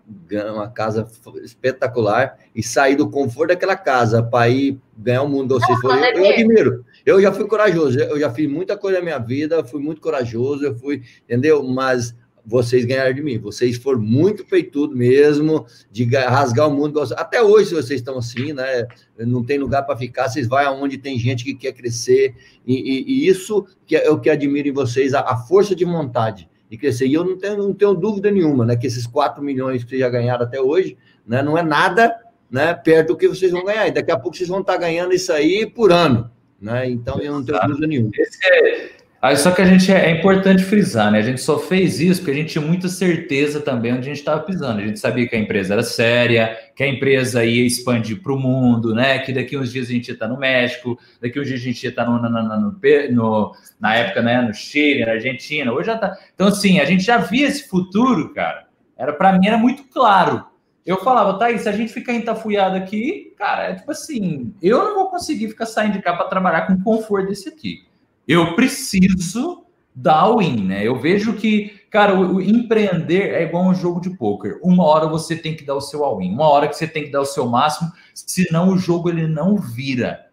[0.52, 1.08] uma casa
[1.44, 2.38] espetacular.
[2.56, 5.80] E sair do conforto daquela casa para ir ganhar o mundo vocês.
[5.84, 6.86] Não, eu, eu admiro.
[7.06, 10.66] Eu já fui corajoso, eu já fiz muita coisa na minha vida, fui muito corajoso,
[10.66, 11.64] eu fui, entendeu?
[11.64, 13.38] Mas vocês ganharam de mim.
[13.38, 17.02] Vocês foram muito peitudo mesmo, de rasgar o mundo.
[17.16, 18.88] Até hoje, vocês estão assim, né?
[19.20, 22.36] Não tem lugar para ficar, vocês vão aonde tem gente que quer crescer.
[22.66, 25.86] E, e, e isso que é o que admiro em vocês, a, a, força de
[25.86, 27.06] vontade de crescer.
[27.08, 28.76] E eu não tenho, não tenho dúvida nenhuma, né?
[28.76, 31.42] Que esses 4 milhões que vocês já ganharam até hoje, né?
[31.42, 32.16] Não é nada
[32.52, 33.88] né, perto do que vocês vão ganhar.
[33.88, 36.30] E daqui a pouco vocês vão estar ganhando isso aí por ano.
[36.60, 36.90] Né?
[36.90, 38.12] Então, eu não tenho dúvida nenhuma.
[38.14, 41.20] Esse é, Aí só que a gente é, é, importante frisar, né?
[41.20, 44.18] A gente só fez isso porque a gente tinha muita certeza também onde a gente
[44.18, 44.82] estava pisando.
[44.82, 48.40] A gente sabia que a empresa era séria, que a empresa ia expandir para o
[48.40, 49.20] mundo, né?
[49.20, 51.84] Que daqui uns dias a gente ia estar no México, daqui uns dias a gente
[51.84, 52.76] ia estar no, no, no,
[53.12, 54.42] no na época, né?
[54.42, 55.72] No Chile, na Argentina.
[55.72, 56.18] Hoje já tá.
[56.34, 58.66] Então, assim, a gente já via esse futuro, cara.
[58.98, 60.44] Era para mim era muito claro.
[60.84, 64.84] Eu falava, tá aí, se a gente ficar entafuiado aqui, cara, é tipo assim, eu
[64.84, 67.84] não vou conseguir ficar saindo de cá para trabalhar com conforto desse aqui
[68.28, 70.88] eu preciso dar win, né?
[70.88, 74.60] Eu vejo que, cara, o, o, empreender é igual um jogo de poker.
[74.64, 77.12] Uma hora você tem que dar o seu all-in, uma hora que você tem que
[77.12, 80.28] dar o seu máximo, senão o jogo ele não vira.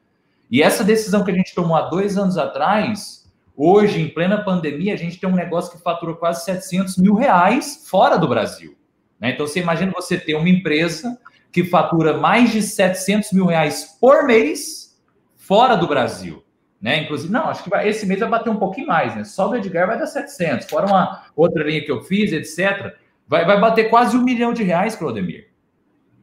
[0.50, 4.94] E essa decisão que a gente tomou há dois anos atrás, hoje, em plena pandemia,
[4.94, 8.76] a gente tem um negócio que fatura quase 700 mil reais fora do Brasil.
[9.20, 9.32] Né?
[9.32, 11.18] Então, você imagina você ter uma empresa
[11.50, 14.96] que fatura mais de 700 mil reais por mês
[15.36, 16.42] fora do Brasil.
[16.80, 17.02] Né?
[17.02, 19.24] Inclusive, não, acho que vai, esse mês vai bater um pouquinho mais, né?
[19.24, 22.94] Só do Edgar vai dar 700, fora uma outra linha que eu fiz, etc.
[23.26, 25.48] Vai, vai bater quase um milhão de reais, Claudemir.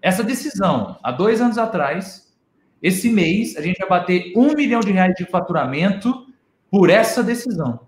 [0.01, 2.33] Essa decisão, há dois anos atrás,
[2.81, 6.27] esse mês, a gente vai bater um milhão de reais de faturamento
[6.71, 7.81] por essa decisão.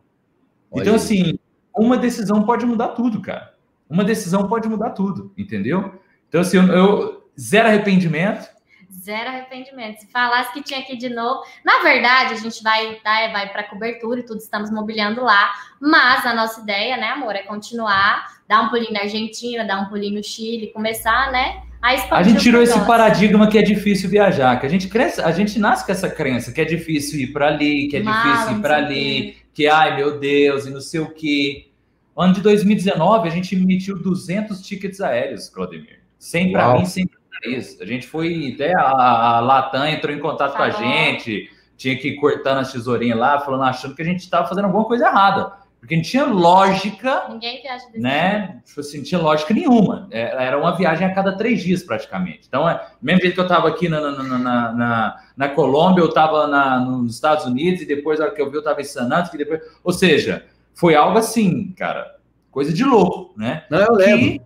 [0.69, 1.39] Olha então, assim,
[1.75, 3.53] uma decisão pode mudar tudo, cara.
[3.89, 6.01] Uma decisão pode mudar tudo, entendeu?
[6.27, 8.49] Então, assim, eu, eu zero arrependimento
[8.91, 9.99] Zero arrependimento.
[9.99, 13.63] Se falasse que tinha aqui de novo, na verdade, a gente vai, tá, vai para
[13.63, 15.51] cobertura e tudo, estamos mobiliando lá.
[15.79, 19.85] Mas a nossa ideia, né, amor, é continuar, dar um pulinho na Argentina, dar um
[19.85, 21.63] pulinho no Chile, começar, né?
[21.81, 25.31] A, a gente tirou esse paradigma que é difícil viajar, que a gente cresce, a
[25.31, 28.57] gente nasce com essa crença que é difícil ir para ali, que é Mal, difícil
[28.57, 31.71] ir para ali, que ai meu Deus, e não sei o que.
[32.17, 35.99] Ano de 2019, a gente emitiu 200 tickets aéreos, Claudemir.
[36.17, 37.07] Sem para mim, sem
[37.45, 37.81] isso.
[37.81, 42.09] A gente foi, até a, a Latam entrou em contato com a gente, tinha que
[42.09, 45.53] ir cortando as tesourinhas lá, falando, achando que a gente estava fazendo alguma coisa errada.
[45.79, 47.27] Porque não tinha lógica.
[47.29, 48.61] Ninguém viaja desse né?
[48.65, 50.07] Tipo assim, não tinha lógica nenhuma.
[50.11, 52.41] É, era uma viagem a cada três dias, praticamente.
[52.47, 56.09] Então, é, mesmo jeito que eu estava aqui na, na, na, na, na Colômbia, eu
[56.09, 56.47] estava
[56.79, 59.31] nos Estados Unidos, e depois, na hora que eu vi, eu estava em San Antonio,
[59.31, 59.61] que depois.
[59.83, 62.17] Ou seja, foi algo assim, cara,
[62.49, 63.65] coisa de louco, né?
[63.69, 64.45] Não, eu lembro.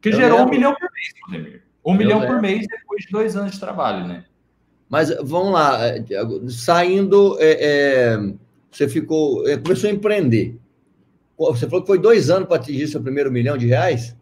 [0.00, 0.52] Que, que gerou lembro.
[0.52, 1.67] um milhão por mês, Vladimir.
[1.88, 4.24] Um Eu milhão por mês depois de dois anos de trabalho, né?
[4.90, 5.78] Mas vamos lá,
[6.50, 8.32] saindo, é, é,
[8.70, 10.58] você ficou, é, começou a empreender.
[11.38, 14.14] Você falou que foi dois anos para atingir seu primeiro milhão de reais?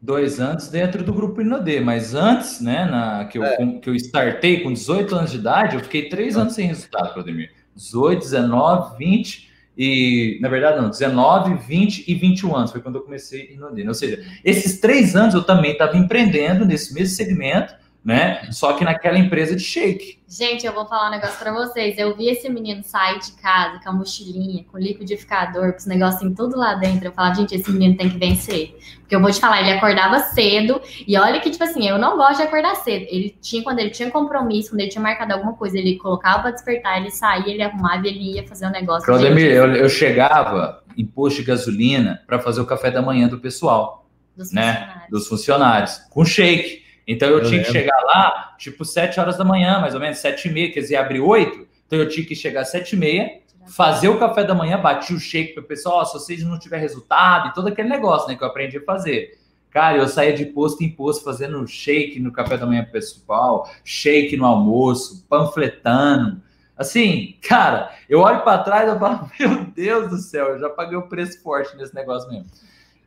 [0.00, 3.56] Dois anos dentro do grupo Inodê, mas antes, né, na, que, eu, é.
[3.82, 7.50] que eu startei com 18 anos de idade, eu fiquei três anos sem resultado, Claudemir.
[7.74, 13.02] 18, 19, 20 e, na verdade, não, 19, 20 e 21 anos foi quando eu
[13.02, 13.86] comecei Inodê.
[13.86, 18.46] Ou seja, esses três anos eu também estava empreendendo nesse mesmo segmento, né?
[18.52, 20.18] Só que naquela empresa de shake.
[20.28, 21.96] Gente, eu vou falar um negócio para vocês.
[21.96, 26.34] Eu vi esse menino sair de casa com a mochilinha, com liquidificador, com os negocinhos
[26.36, 27.06] tudo lá dentro.
[27.06, 28.76] Eu falava, gente, esse menino tem que vencer.
[29.00, 30.82] Porque eu vou te falar, ele acordava cedo.
[31.06, 33.06] E olha que, tipo assim, eu não gosto de acordar cedo.
[33.08, 36.50] Ele tinha, quando ele tinha compromisso, quando ele tinha marcado alguma coisa, ele colocava para
[36.50, 39.06] despertar, ele saía, ele arrumava e ele ia fazer o um negócio.
[39.06, 43.38] Claudemir, eu, eu chegava em posto de gasolina para fazer o café da manhã do
[43.38, 44.04] pessoal.
[44.36, 45.04] Dos né?
[45.10, 46.00] Dos funcionários.
[46.10, 46.83] Com shake.
[47.06, 47.72] Então eu, eu tinha lembro.
[47.72, 50.80] que chegar lá, tipo, 7 horas da manhã, mais ou menos, 7 e meia, quer
[50.80, 51.66] dizer, abre 8.
[51.86, 55.12] Então eu tinha que chegar às 7 e meia, fazer o café da manhã, bati
[55.12, 58.36] o shake para o pessoal, se vocês não tiver resultado, e todo aquele negócio né,
[58.36, 59.38] que eu aprendi a fazer.
[59.70, 64.36] Cara, eu saía de posto em posto fazendo shake no café da manhã pessoal, shake
[64.36, 66.40] no almoço, panfletando.
[66.76, 70.96] Assim, cara, eu olho para trás e falo, meu Deus do céu, eu já paguei
[70.96, 72.46] o preço forte nesse negócio mesmo.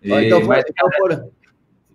[0.03, 1.31] E, então, mas, então, foram,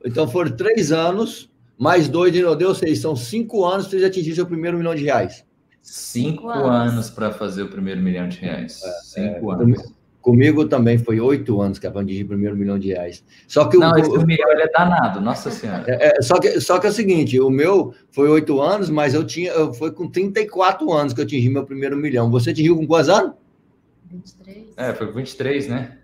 [0.05, 1.52] então foram três anos
[1.83, 4.95] mais dois de Inodê, ou seja, são cinco anos para você atingir seu primeiro milhão
[4.95, 5.45] de reais.
[5.83, 8.81] Cinco, anos, para fazer o primeiro milhão de reais.
[8.85, 9.93] É, cinco é, anos.
[10.21, 13.25] Comigo, também foi oito anos que eu atingi o primeiro milhão de reais.
[13.49, 15.85] Só que Não, o, esse o, milhão ele é danado, nossa senhora.
[15.89, 19.13] É, é, só, que, só que é o seguinte, o meu foi oito anos, mas
[19.13, 22.31] eu tinha, eu, foi com 34 anos que eu atingi meu primeiro milhão.
[22.31, 23.33] Você atingiu com quantos anos?
[24.09, 24.67] 23.
[24.77, 25.99] É, foi com 23, né?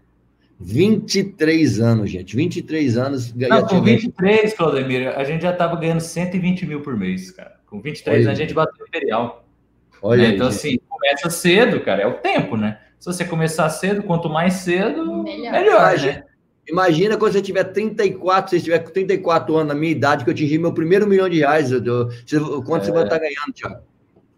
[0.60, 2.34] 23 anos, gente.
[2.34, 3.32] 23 anos.
[3.34, 7.56] Não, com 23, Claudemir, a gente já estava ganhando 120 mil por mês, cara.
[7.66, 8.28] Com 23 Olha.
[8.28, 9.44] anos a gente bateu o imperial.
[10.02, 10.28] Olha né?
[10.28, 10.58] aí, Então, gente.
[10.58, 12.78] assim, começa cedo, cara, é o tempo, né?
[12.98, 16.24] Se você começar cedo, quanto mais cedo, melhor, melhor imagina, né?
[16.68, 20.30] Imagina quando você tiver 34, se você tiver com 34 anos, na minha idade, que
[20.30, 21.70] eu atingi meu primeiro milhão de reais.
[21.70, 22.86] Eu, eu, quanto é.
[22.86, 23.82] você vai estar ganhando, Thiago?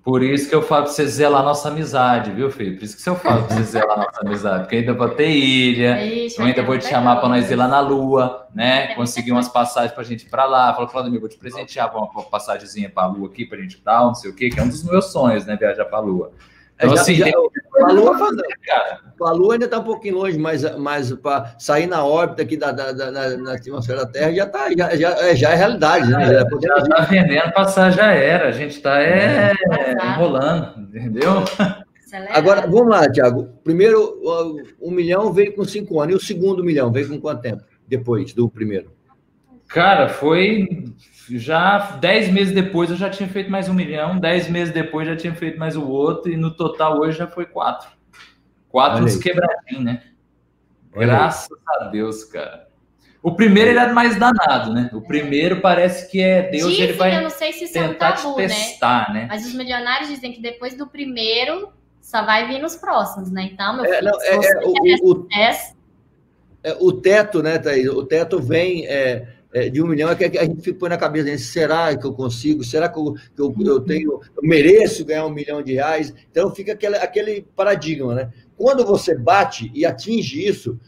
[0.03, 2.77] Por isso que eu falo para você zelar a nossa amizade, viu, filho?
[2.77, 4.63] Por isso que eu falo para você zelar a nossa amizade.
[4.63, 7.69] Porque ainda vou ter ilha, Ixi, eu ainda vou te chamar para nós ir lá
[7.69, 8.95] na Lua, né?
[8.97, 10.73] Conseguir umas passagens para a gente ir para lá.
[10.75, 14.07] Fala, Claudemir, vou te presentear uma passagemzinha para a Lua aqui, para a gente tal,
[14.07, 15.55] não sei o quê, que é um dos meus sonhos, né?
[15.55, 16.33] Viajar para a Lua.
[16.81, 17.35] Então, já, assim, já, tem...
[17.35, 18.19] a, Lua,
[18.65, 19.01] cara.
[19.21, 22.73] a Lua ainda está um pouquinho longe, mas, mas para sair na órbita aqui da,
[22.73, 26.11] da, da, da, na atmosfera da Terra já, tá, já, já, é, já é realidade.
[26.11, 26.25] Né?
[26.27, 28.49] Já, já está vendendo passar, já era.
[28.49, 31.45] A gente está é, é, enrolando, entendeu?
[32.31, 33.51] Agora, vamos lá, Tiago.
[33.63, 34.19] Primeiro,
[34.81, 36.15] um milhão veio com cinco anos.
[36.15, 38.91] E o segundo milhão veio com quanto tempo depois do primeiro?
[39.69, 40.87] Cara, foi
[41.39, 45.17] já dez meses depois eu já tinha feito mais um milhão, dez meses depois já
[45.17, 47.89] tinha feito mais o outro, e no total hoje já foi quatro.
[48.69, 50.03] Quatro quebradinhos, né?
[50.95, 51.87] Olha Graças aí.
[51.87, 52.69] a Deus, cara.
[53.23, 54.89] O primeiro ele é mais danado, né?
[54.95, 57.87] O primeiro parece que é Deus, dizem, ele vai eu não sei se isso tentar
[57.87, 58.49] é um tabu, te né?
[58.49, 59.21] testar, né?
[59.21, 59.27] né?
[59.29, 63.51] Mas os milionários dizem que depois do primeiro só vai vir nos próximos, né?
[63.53, 65.29] Então, meu é, filho, não, é, é, o, o,
[66.65, 67.89] é, o, teto, né, Thaís?
[67.89, 69.29] O teto vem é, é,
[69.73, 71.37] de um milhão é que a gente põe na cabeça, né?
[71.37, 72.63] será que eu consigo?
[72.63, 76.15] Será que eu, que eu, eu, tenho, eu mereço ganhar um milhão de reais?
[76.31, 78.33] Então fica aquele, aquele paradigma, né?
[78.57, 80.79] Quando você bate e atinge isso,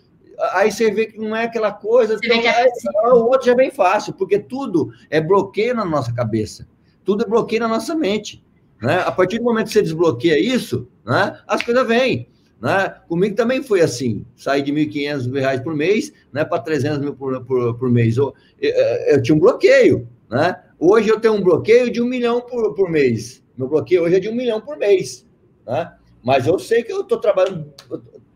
[0.52, 4.12] aí você vê que não é aquela coisa, então, é o outro já vem fácil,
[4.12, 6.68] porque tudo é bloqueio na nossa cabeça,
[7.04, 8.44] tudo é bloqueio na nossa mente.
[8.80, 9.00] Né?
[9.00, 12.28] A partir do momento que você desbloqueia isso, né, as coisas vêm.
[12.62, 12.94] Né?
[13.08, 17.44] Comigo também foi assim, saí de R$ 1.500 por mês né, para 300 mil por,
[17.44, 18.16] por, por mês.
[18.16, 18.72] Eu, eu,
[19.08, 20.08] eu, tinha um bloqueio.
[20.30, 20.56] Né?
[20.78, 23.42] Hoje eu tenho um bloqueio de um milhão por, por mês.
[23.58, 25.26] Meu bloqueio hoje é de um milhão por mês.
[25.66, 25.92] Né?
[26.22, 27.74] Mas eu sei que eu estou trabalhando,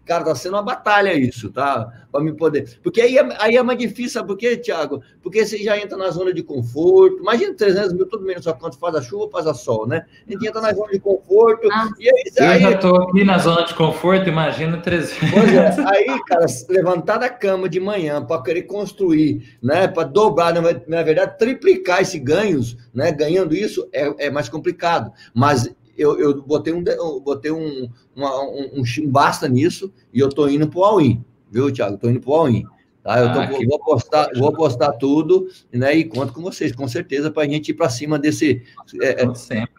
[0.06, 1.92] Cara, tá sendo uma batalha isso, tá?
[2.12, 2.78] Para me poder.
[2.80, 5.02] Porque aí, é, aí é mais difícil, sabe por quê, Tiago?
[5.20, 7.18] Porque você já entra na zona de conforto.
[7.18, 10.06] Imagina 300 mil, tudo menos só quanto faz a chuva, faz a sol, né?
[10.26, 11.68] A gente entra na zona de conforto.
[11.72, 15.30] Ah, e aí, eu aí, já estou aqui na zona de conforto, imagina 300.
[15.32, 19.88] Pois é, aí, cara, levantar da cama de manhã para querer construir, né?
[19.88, 23.10] Para dobrar, na, na verdade, triplicar esses ganhos, né?
[23.10, 25.10] Ganhando isso é, é mais complicado.
[25.34, 26.82] Mas eu, eu botei um,
[27.20, 31.98] botei um, uma, um, um basta nisso e eu tô indo pro all-in, viu, Thiago?
[31.98, 32.64] Tô indo pro all-in.
[33.02, 33.20] Tá?
[33.20, 35.94] Eu tô, ah, vou, apostar, vou apostar tudo, né?
[35.94, 38.64] E conto com vocês, com certeza, para a gente ir para cima desse.
[39.00, 39.72] É, é, sempre.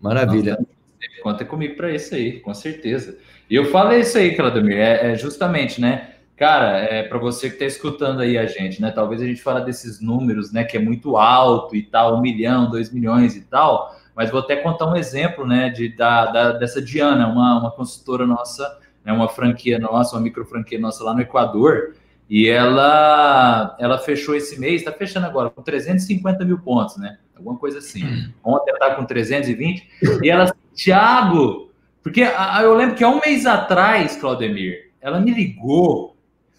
[0.00, 0.52] Maravilha.
[0.52, 3.18] Nossa, conta comigo para isso aí, com certeza.
[3.50, 6.14] E eu falei isso aí, Claudemir, é, é justamente, né?
[6.36, 8.92] Cara, é para você que está escutando aí a gente, né?
[8.92, 10.62] Talvez a gente fala desses números, né?
[10.62, 14.56] Que é muito alto e tal, um milhão, dois milhões e tal mas vou até
[14.56, 19.28] contar um exemplo né, de, da, da dessa Diana, uma, uma consultora nossa né, uma
[19.28, 21.94] franquia nossa, uma micro franquia nossa lá no Equador,
[22.28, 27.16] e ela, ela fechou esse mês, está fechando agora, com 350 mil pontos, né?
[27.34, 28.02] Alguma coisa assim.
[28.44, 29.88] Ontem ela tá com 320.
[30.22, 31.70] E ela, Thiago,
[32.02, 36.17] porque eu lembro que há um mês atrás, Claudemir, ela me ligou,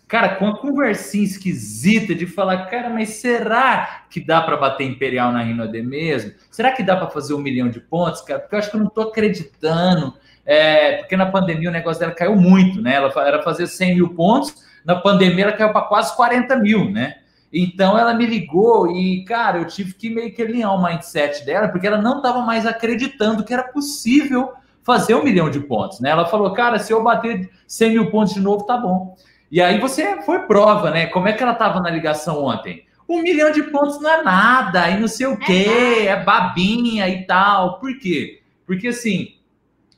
[0.10, 5.32] cara, com uma conversinha esquisita de falar, cara, mas será que dá para bater Imperial
[5.32, 6.34] na Rinode mesmo?
[6.50, 8.40] Será que dá para fazer um milhão de pontos, cara?
[8.40, 10.16] Porque eu acho que eu não tô acreditando.
[10.44, 12.96] É, porque na pandemia o negócio dela caiu muito, né?
[12.96, 17.18] Ela era fazer 100 mil pontos, na pandemia ela caiu para quase 40 mil, né?
[17.54, 21.68] Então ela me ligou e, cara, eu tive que meio que alinhar o mindset dela,
[21.68, 26.10] porque ela não estava mais acreditando que era possível fazer um milhão de pontos, né?
[26.10, 29.16] Ela falou, cara, se eu bater 100 mil pontos de novo, tá bom.
[29.52, 31.08] E aí você foi prova, né?
[31.08, 32.86] Como é que ela estava na ligação ontem?
[33.08, 37.26] Um milhão de pontos não é nada, e não sei o quê, é babinha e
[37.26, 37.80] tal.
[37.80, 38.42] Por quê?
[38.68, 39.36] Porque assim,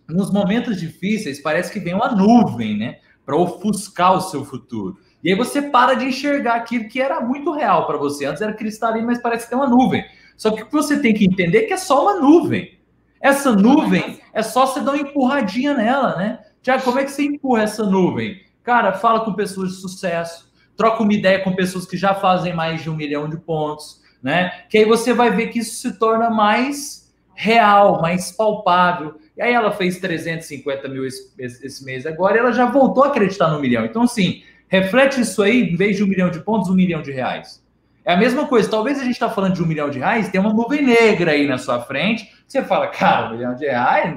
[0.07, 2.99] nos momentos difíceis parece que vem uma nuvem, né?
[3.25, 4.97] Para ofuscar o seu futuro.
[5.23, 8.25] E aí você para de enxergar aquilo que era muito real para você.
[8.25, 10.05] Antes era cristalino, mas parece que tem uma nuvem.
[10.37, 12.79] Só que o que você tem que entender é que é só uma nuvem.
[13.19, 16.39] Essa nuvem é só você dar uma empurradinha nela, né?
[16.63, 18.41] Tiago, como é que você empurra essa nuvem?
[18.63, 22.81] Cara, fala com pessoas de sucesso, troca uma ideia com pessoas que já fazem mais
[22.81, 24.65] de um milhão de pontos, né?
[24.69, 29.19] Que aí você vai ver que isso se torna mais real, mais palpável.
[29.35, 33.07] E aí ela fez 350 mil esse, esse mês agora e ela já voltou a
[33.07, 33.85] acreditar no milhão.
[33.85, 37.11] Então, assim, Reflete isso aí, em vez de um milhão de pontos, um milhão de
[37.11, 37.61] reais.
[38.05, 38.69] É a mesma coisa.
[38.69, 41.45] Talvez a gente está falando de um milhão de reais, tem uma nuvem negra aí
[41.45, 42.31] na sua frente.
[42.47, 44.15] Você fala, cara, um milhão de reais,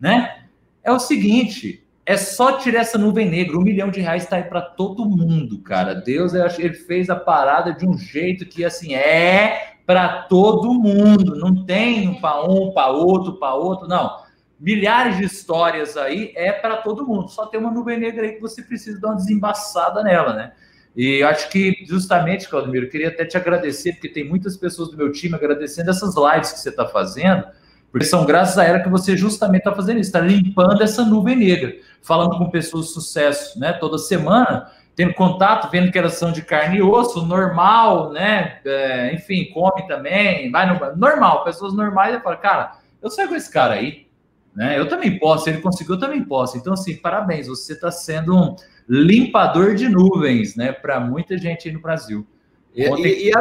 [0.00, 0.46] né?
[0.82, 3.58] É o seguinte, é só tirar essa nuvem negra.
[3.58, 5.94] Um milhão de reais está aí para todo mundo, cara.
[5.94, 11.36] Deus, ele fez a parada de um jeito que, assim, é para todo mundo.
[11.36, 14.24] Não tem um para um, para outro, para outro, não
[14.58, 17.28] milhares de histórias aí, é para todo mundo.
[17.28, 20.52] Só tem uma nuvem negra aí que você precisa dar uma desembaçada nela, né?
[20.96, 24.96] E acho que justamente, Claudemiro, eu queria até te agradecer, porque tem muitas pessoas do
[24.96, 27.46] meu time agradecendo essas lives que você está fazendo,
[27.90, 31.36] porque são graças a ela que você justamente está fazendo isso, está limpando essa nuvem
[31.36, 33.72] negra, falando com pessoas de sucesso, né?
[33.72, 38.58] Toda semana, tendo contato, vendo que elas são de carne e osso, normal, né?
[38.64, 42.72] É, enfim, come também, vai no normal, pessoas normais, eu falo, cara,
[43.02, 44.06] eu saio com esse cara aí,
[44.54, 44.78] né?
[44.78, 46.56] Eu também posso, ele conseguiu, eu também posso.
[46.56, 48.56] Então, assim, parabéns, você está sendo um
[48.88, 52.26] limpador de nuvens, né, para muita gente aí no Brasil.
[52.74, 53.32] E, e, e,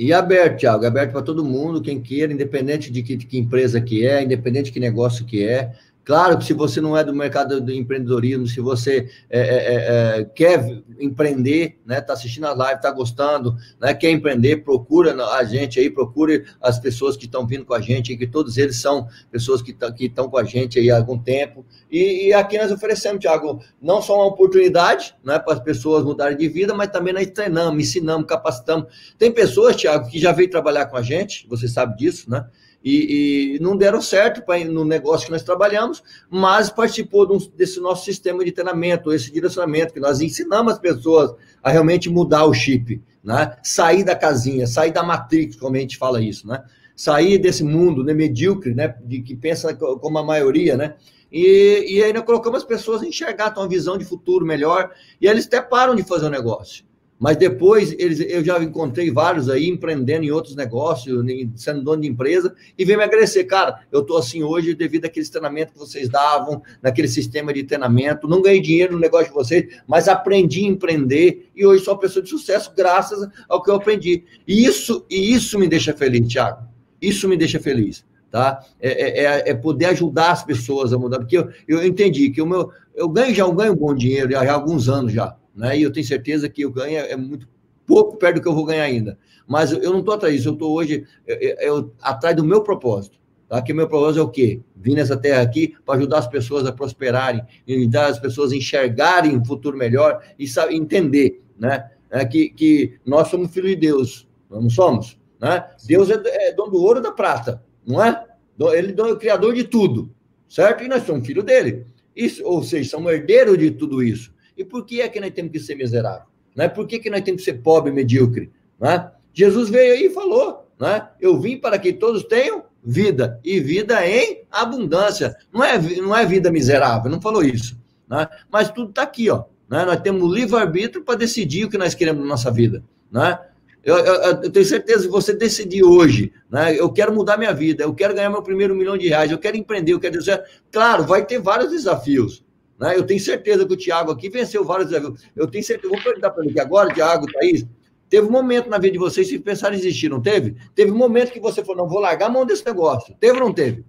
[0.00, 4.06] e aberto, Thiago, aberto para todo mundo, quem queira, independente de que, que, empresa que
[4.06, 5.74] é, independente de que negócio que é.
[6.10, 10.18] Claro que se você não é do mercado do empreendedorismo, se você é, é, é,
[10.18, 15.44] é quer empreender, né, está assistindo a live, está gostando, né, quer empreender, procura a
[15.44, 19.06] gente aí, procure as pessoas que estão vindo com a gente, que todos eles são
[19.30, 21.64] pessoas que estão com a gente aí há algum tempo.
[21.88, 26.36] E, e aqui nós oferecemos, Tiago, não só uma oportunidade né, para as pessoas mudarem
[26.36, 29.14] de vida, mas também nós treinamos, ensinamos, capacitamos.
[29.16, 32.46] Tem pessoas, Tiago, que já veio trabalhar com a gente, você sabe disso, né?
[32.82, 37.50] E, e não deram certo pra, no negócio que nós trabalhamos, mas participou de um,
[37.56, 42.44] desse nosso sistema de treinamento, esse direcionamento, que nós ensinamos as pessoas a realmente mudar
[42.44, 43.56] o chip, né?
[43.62, 46.62] sair da casinha, sair da matrix, como a gente fala isso, né?
[47.00, 50.96] sair desse mundo né, medíocre, né, de que pensa como a maioria, né?
[51.32, 54.90] E, e aí nós colocamos as pessoas a enxergar, ter uma visão de futuro melhor,
[55.18, 56.84] e eles até param de fazer o negócio.
[57.20, 61.22] Mas depois, eles, eu já encontrei vários aí empreendendo em outros negócios,
[61.54, 63.44] sendo dono de empresa, e vem me agradecer.
[63.44, 68.26] Cara, eu estou assim hoje devido àquele treinamento que vocês davam, naquele sistema de treinamento.
[68.26, 72.00] Não ganhei dinheiro no negócio de vocês, mas aprendi a empreender e hoje sou uma
[72.00, 74.24] pessoa de sucesso graças ao que eu aprendi.
[74.48, 76.62] E isso, e isso me deixa feliz, Thiago.
[77.02, 78.02] Isso me deixa feliz.
[78.30, 78.64] Tá?
[78.80, 82.40] É, é, é, é poder ajudar as pessoas a mudar, porque eu, eu entendi que
[82.40, 85.78] o meu, eu ganho já eu ganho bom dinheiro já há alguns anos já, né?
[85.78, 87.48] E eu tenho certeza que eu ganho é muito
[87.86, 89.18] pouco perto do que eu vou ganhar ainda.
[89.46, 93.18] Mas eu, não estou atrás disso, eu estou hoje eu, eu, atrás do meu propósito.
[93.48, 93.60] Tá?
[93.60, 94.60] Que meu propósito é o quê?
[94.76, 98.56] Vim nessa terra aqui para ajudar as pessoas a prosperarem, e ajudar as pessoas a
[98.56, 101.90] enxergarem um futuro melhor e sabe, entender, né?
[102.08, 105.64] É que, que nós somos filhos de Deus, não somos, né?
[105.84, 108.24] Deus é, é dono do ouro e da prata, não é?
[108.72, 110.14] Ele é o criador de tudo,
[110.48, 110.84] certo?
[110.84, 111.86] E nós somos filhos dele.
[112.14, 114.32] Isso, ou seja, somos herdeiros de tudo isso.
[114.60, 116.26] E por que é que nós temos que ser miserável?
[116.54, 116.68] Né?
[116.68, 118.52] Por que, que nós temos que ser pobre e medíocre?
[118.78, 119.10] Né?
[119.32, 121.08] Jesus veio aí e falou, né?
[121.18, 125.34] Eu vim para que todos tenham vida, e vida em abundância.
[125.50, 127.80] Não é, não é vida miserável, não falou isso.
[128.06, 128.28] Né?
[128.52, 129.44] Mas tudo está aqui, ó.
[129.66, 129.82] Né?
[129.86, 132.84] Nós temos livre-arbítrio para decidir o que nós queremos na nossa vida.
[133.10, 133.38] Né?
[133.82, 136.78] Eu, eu, eu, tenho certeza que você decidir hoje, né?
[136.78, 139.56] Eu quero mudar minha vida, eu quero ganhar meu primeiro milhão de reais, eu quero
[139.56, 142.44] empreender, eu quero dizer, claro, vai ter vários desafios.
[142.80, 142.96] Né?
[142.96, 145.22] Eu tenho certeza que o Thiago aqui venceu vários desafios.
[145.36, 147.66] Eu tenho certeza, vou perguntar para ele aqui agora, Thiago, Thaís,
[148.08, 150.56] teve um momento na vida de vocês que pensaram em existir, não teve?
[150.74, 153.14] Teve um momento que você falou, não, vou largar a mão desse negócio.
[153.20, 153.84] Teve ou não teve?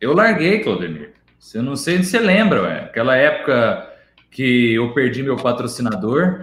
[0.00, 1.14] Eu larguei, Claudemir.
[1.54, 2.80] Eu não sei se você lembra, ué.
[2.80, 3.88] aquela época
[4.30, 6.42] que eu perdi meu patrocinador,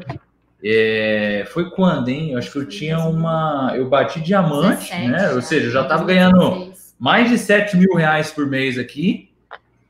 [0.64, 2.32] é, foi quando, hein?
[2.32, 3.74] Eu acho que eu tinha uma.
[3.76, 5.32] Eu bati diamante, 17, né?
[5.34, 9.30] Ou seja, eu já estava ganhando mais de 7 mil reais por mês aqui.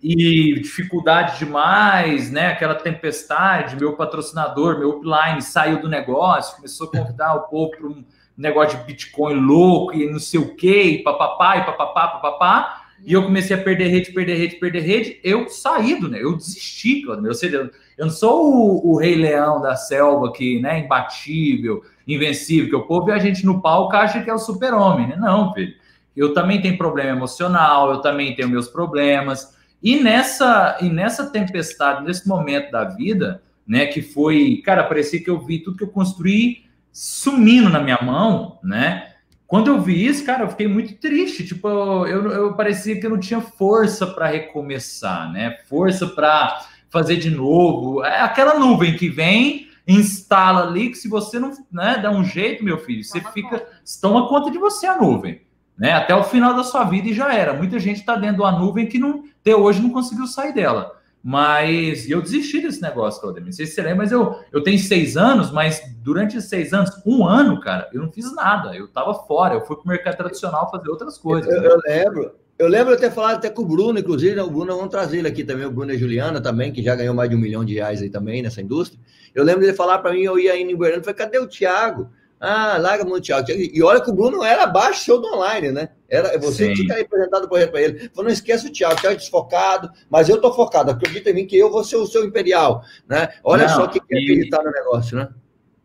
[0.08, 2.50] E dificuldade demais, né?
[2.50, 7.88] Aquela tempestade, meu patrocinador, meu upline saiu do negócio, começou a convidar o povo para
[7.88, 8.06] um
[8.38, 12.82] negócio de Bitcoin louco e não sei o quê, papapá, e papapá, papapá.
[13.04, 15.20] E eu comecei a perder rede, perder rede, perder rede.
[15.24, 16.22] Eu saí do, né?
[16.22, 17.34] Eu desisti, Claudio.
[17.34, 22.76] Seja, eu não sou o, o, rei leão da selva que, né, imbatível, invencível, que
[22.76, 25.16] o povo e a gente no palco acha que é o super-homem, né?
[25.16, 25.74] Não, filho.
[26.16, 29.55] Eu também tenho problema emocional, eu também tenho meus problemas.
[29.82, 35.30] E nessa, e nessa tempestade, nesse momento da vida, né, que foi, cara, parecia que
[35.30, 39.12] eu vi tudo que eu construí sumindo na minha mão, né?
[39.48, 41.46] Quando eu vi isso, cara, eu fiquei muito triste.
[41.46, 41.68] Tipo,
[42.08, 45.58] eu, eu, parecia que eu não tinha força para recomeçar, né?
[45.70, 48.04] Força para fazer de novo.
[48.04, 52.64] É aquela nuvem que vem, instala ali, que se você não né, dá um jeito,
[52.64, 53.64] meu filho, você fica.
[54.02, 55.42] Toma conta de você a nuvem.
[55.78, 55.92] Né?
[55.92, 57.54] Até o final da sua vida e já era.
[57.54, 60.96] Muita gente está dentro de uma nuvem que não, até hoje não conseguiu sair dela.
[61.28, 63.48] Mas eu desisti desse negócio, Claudemir.
[63.48, 66.72] Não sei se você lembra, mas eu, eu tenho seis anos, mas durante esses seis
[66.72, 68.76] anos, um ano, cara, eu não fiz nada.
[68.76, 71.52] Eu estava fora, eu fui para o mercado tradicional fazer outras coisas.
[71.52, 71.68] Eu, né?
[71.68, 72.32] eu lembro.
[72.58, 74.42] Eu lembro de ter falado até com o Bruno, inclusive, né?
[74.44, 76.96] o Bruno, vamos trazer ele aqui também, o Bruno e a Juliana também, que já
[76.96, 78.98] ganhou mais de um milhão de reais aí também nessa indústria.
[79.34, 82.10] Eu lembro dele falar para mim, eu ia indo em Goiânia, falei, cadê o Thiago?
[82.46, 83.52] Ah, larga Thiago.
[83.52, 85.90] E olha que o Bruno era abaixo do show do online, né?
[86.08, 86.74] Era, você Sim.
[86.76, 88.10] tinha que apresentado o projeto para ele.
[88.10, 91.34] Falou, não esqueça o Thiago, o Thiago é desfocado, mas eu tô focado, acredita em
[91.34, 93.30] mim que eu vou ser o seu imperial, né?
[93.44, 95.28] Olha não, só que ele tá no negócio, né?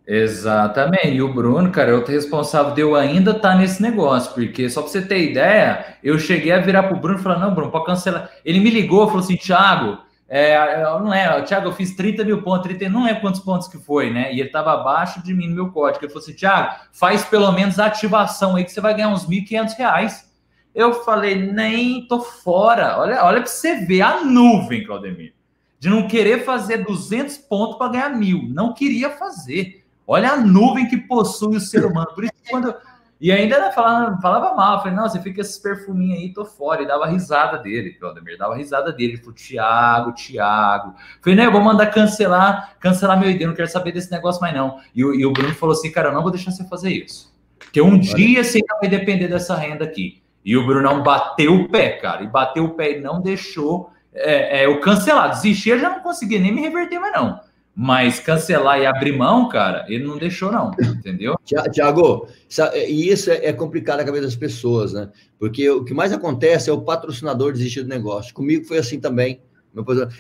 [0.07, 1.15] Exatamente.
[1.15, 4.69] E o Bruno, cara, é outro responsável de eu ainda estar tá nesse negócio, porque
[4.69, 7.71] só para você ter ideia, eu cheguei a virar pro Bruno e falar: não, Bruno,
[7.71, 8.29] pode cancelar.
[8.45, 9.99] Ele me ligou, falou assim: Thiago,
[10.33, 13.77] é, não é, Thiago, eu fiz 30 mil pontos, 30, não é quantos pontos que
[13.77, 14.33] foi, né?
[14.33, 16.05] E ele estava abaixo de mim no meu código.
[16.05, 19.27] Ele falou assim: Thiago, faz pelo menos a ativação aí que você vai ganhar uns
[19.27, 20.33] 1.500 reais.
[20.73, 22.97] Eu falei: nem tô fora.
[23.01, 25.35] Olha, olha para você ver a nuvem, Claudemir,
[25.81, 28.45] de não querer fazer 200 pontos para ganhar mil.
[28.51, 29.85] Não queria fazer.
[30.07, 32.15] Olha a nuvem que possui o ser humano.
[32.15, 32.73] Por isso quando.
[33.21, 36.83] E ainda falava, falava mal, falei, não, você fica esses perfuminhos aí, tô fora.
[36.83, 39.13] E dava risada dele, Claudemir, dava risada dele.
[39.13, 40.95] Ele falou, Tiago, Tiago.
[41.21, 44.55] Falei, né, eu vou mandar cancelar, cancelar meu ID, não quero saber desse negócio mais
[44.55, 44.81] não.
[44.95, 47.31] E, e o Bruno falou assim, cara, eu não vou deixar você fazer isso.
[47.59, 50.23] Porque um dia você vai depender dessa renda aqui.
[50.43, 54.63] E o Brunão bateu o pé, cara, e bateu o pé e não deixou é,
[54.63, 55.31] é, eu cancelar.
[55.31, 57.41] Desistir, eu já não conseguia nem me reverter mais não.
[57.83, 61.35] Mas cancelar e abrir mão, cara, ele não deixou, não, entendeu?
[61.73, 62.29] Tiago,
[62.75, 65.09] e isso é, é complicado na cabeça das pessoas, né?
[65.39, 68.35] Porque o que mais acontece é o patrocinador desistir do negócio.
[68.35, 69.41] Comigo foi assim também.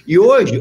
[0.06, 0.58] E hoje,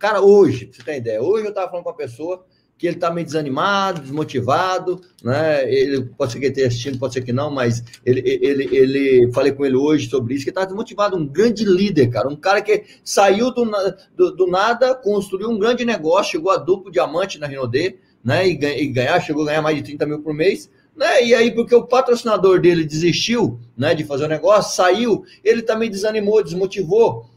[0.00, 2.44] cara, hoje, pra você ter ideia, hoje eu estava falando com uma pessoa
[2.82, 5.72] que ele está meio desanimado, desmotivado, né?
[5.72, 9.32] Ele pode ser que ele esteja assistindo, pode ser que não, mas ele, ele, ele
[9.32, 12.60] falei com ele hoje sobre isso, que está desmotivado, um grande líder, cara, um cara
[12.60, 13.70] que saiu do,
[14.16, 18.48] do, do, nada, construiu um grande negócio, chegou a duplo diamante na Rinode, né?
[18.48, 20.68] E, e ganhar, chegou a ganhar mais de 30 mil por mês.
[20.96, 21.24] Né?
[21.24, 25.88] E aí, porque o patrocinador dele desistiu né, de fazer o negócio, saiu, ele também
[25.88, 27.30] desanimou, desmotivou.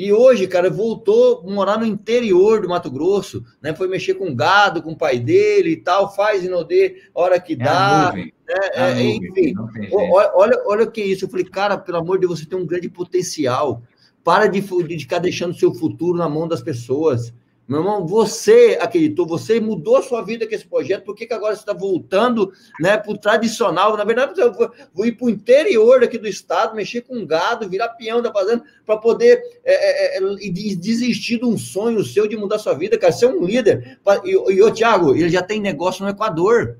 [0.00, 3.74] E hoje, cara, voltou a morar no interior do Mato Grosso, né?
[3.74, 7.56] Foi mexer com gado, com o pai dele e tal, faz Inodê, hora que é
[7.56, 8.10] dá.
[8.14, 8.30] Né?
[8.48, 9.52] É, é, enfim,
[9.92, 11.26] olha, olha, o que é isso.
[11.26, 13.82] Eu falei, cara, pelo amor de Deus, você tem um grande potencial.
[14.24, 17.34] Para de, de ficar deixando seu futuro na mão das pessoas.
[17.70, 21.32] Meu irmão, você acreditou, você mudou a sua vida com esse projeto, por que, que
[21.32, 23.96] agora você está voltando né, para o tradicional?
[23.96, 27.68] Na verdade, eu vou, vou ir para o interior aqui do estado, mexer com gado,
[27.68, 32.36] virar peão da fazenda, para poder é, é, é desistir de um sonho seu de
[32.36, 34.00] mudar a sua vida, cara, ser um líder.
[34.24, 36.76] E, e o Thiago, ele já tem negócio no Equador,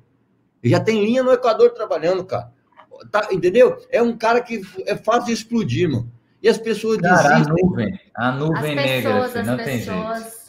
[0.61, 2.51] ele já tem linha no Equador trabalhando, cara.
[3.12, 3.80] Tá, entendeu?
[3.93, 6.11] É um cara que é fácil de explodir, mano.
[6.43, 7.55] E as pessoas cara, desistem.
[7.55, 10.18] A nuvem, a nuvem as negra, pessoas, não tem pessoas...
[10.18, 10.41] jeito.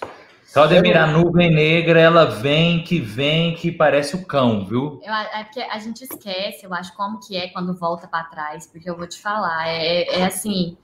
[0.54, 5.00] Claudemir, a nuvem negra, ela vem que vem que parece o cão, viu?
[5.02, 8.68] Eu, é porque a gente esquece, eu acho, como que é quando volta para trás,
[8.68, 10.76] porque eu vou te falar, é, é, assim,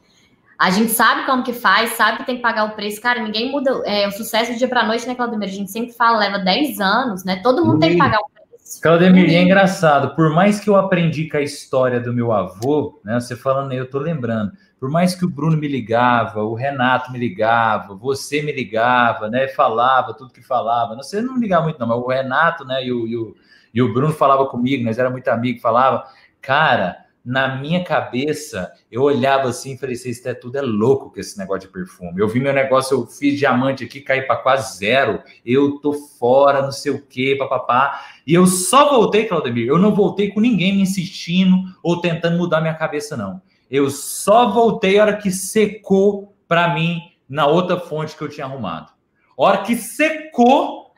[0.58, 3.52] a gente sabe como que faz, sabe que tem que pagar o preço, cara, ninguém
[3.52, 5.50] muda, é, o sucesso de dia para noite, né, Claudemir?
[5.50, 8.82] A gente sempre fala, leva 10 anos, né, todo mundo tem que pagar o preço.
[8.82, 13.20] Claudemir, é engraçado, por mais que eu aprendi com a história do meu avô, né?
[13.20, 14.52] Você falando aí, eu tô lembrando.
[14.80, 19.48] Por mais que o Bruno me ligava, o Renato me ligava, você me ligava, né?
[19.48, 20.96] Falava tudo que falava.
[20.96, 22.86] Você não ligava muito, não, mas o Renato, né?
[22.86, 23.36] E o, e o,
[23.74, 26.06] e o Bruno falava comigo, nós era muito amigo, falava,
[26.42, 31.20] cara, na minha cabeça, eu olhava assim e falei, isso é tudo é louco com
[31.20, 32.22] esse negócio de perfume.
[32.22, 36.62] Eu vi meu negócio, eu fiz diamante aqui, cair para quase zero, eu tô fora,
[36.62, 38.00] não sei o quê, papapá.
[38.26, 42.62] E eu só voltei, Claudemir, eu não voltei com ninguém me insistindo ou tentando mudar
[42.62, 43.42] minha cabeça, não.
[43.70, 48.46] Eu só voltei a hora que secou para mim na outra fonte que eu tinha
[48.46, 48.92] arrumado.
[49.38, 50.94] A hora que secou,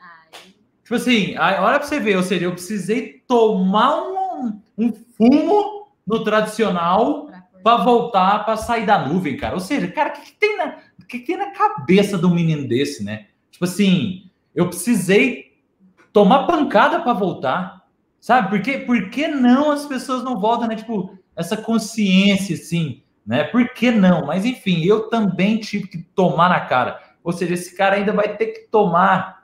[0.82, 5.88] tipo assim, a hora pra você ver, ou seja, eu precisei tomar um, um fumo
[6.06, 7.28] no tradicional
[7.62, 9.54] para voltar para sair da nuvem, cara.
[9.54, 12.34] Ou seja, cara, o que, que, tem na, que, que tem na cabeça de um
[12.34, 13.26] menino desse, né?
[13.50, 15.58] Tipo assim, eu precisei
[16.12, 17.84] tomar pancada para voltar,
[18.20, 18.48] sabe?
[18.48, 20.76] Por que, por que não as pessoas não voltam, né?
[20.76, 23.44] Tipo, essa consciência, assim, né?
[23.44, 24.26] Por que não?
[24.26, 27.00] Mas enfim, eu também tive que tomar na cara.
[27.22, 29.39] Ou seja, esse cara ainda vai ter que tomar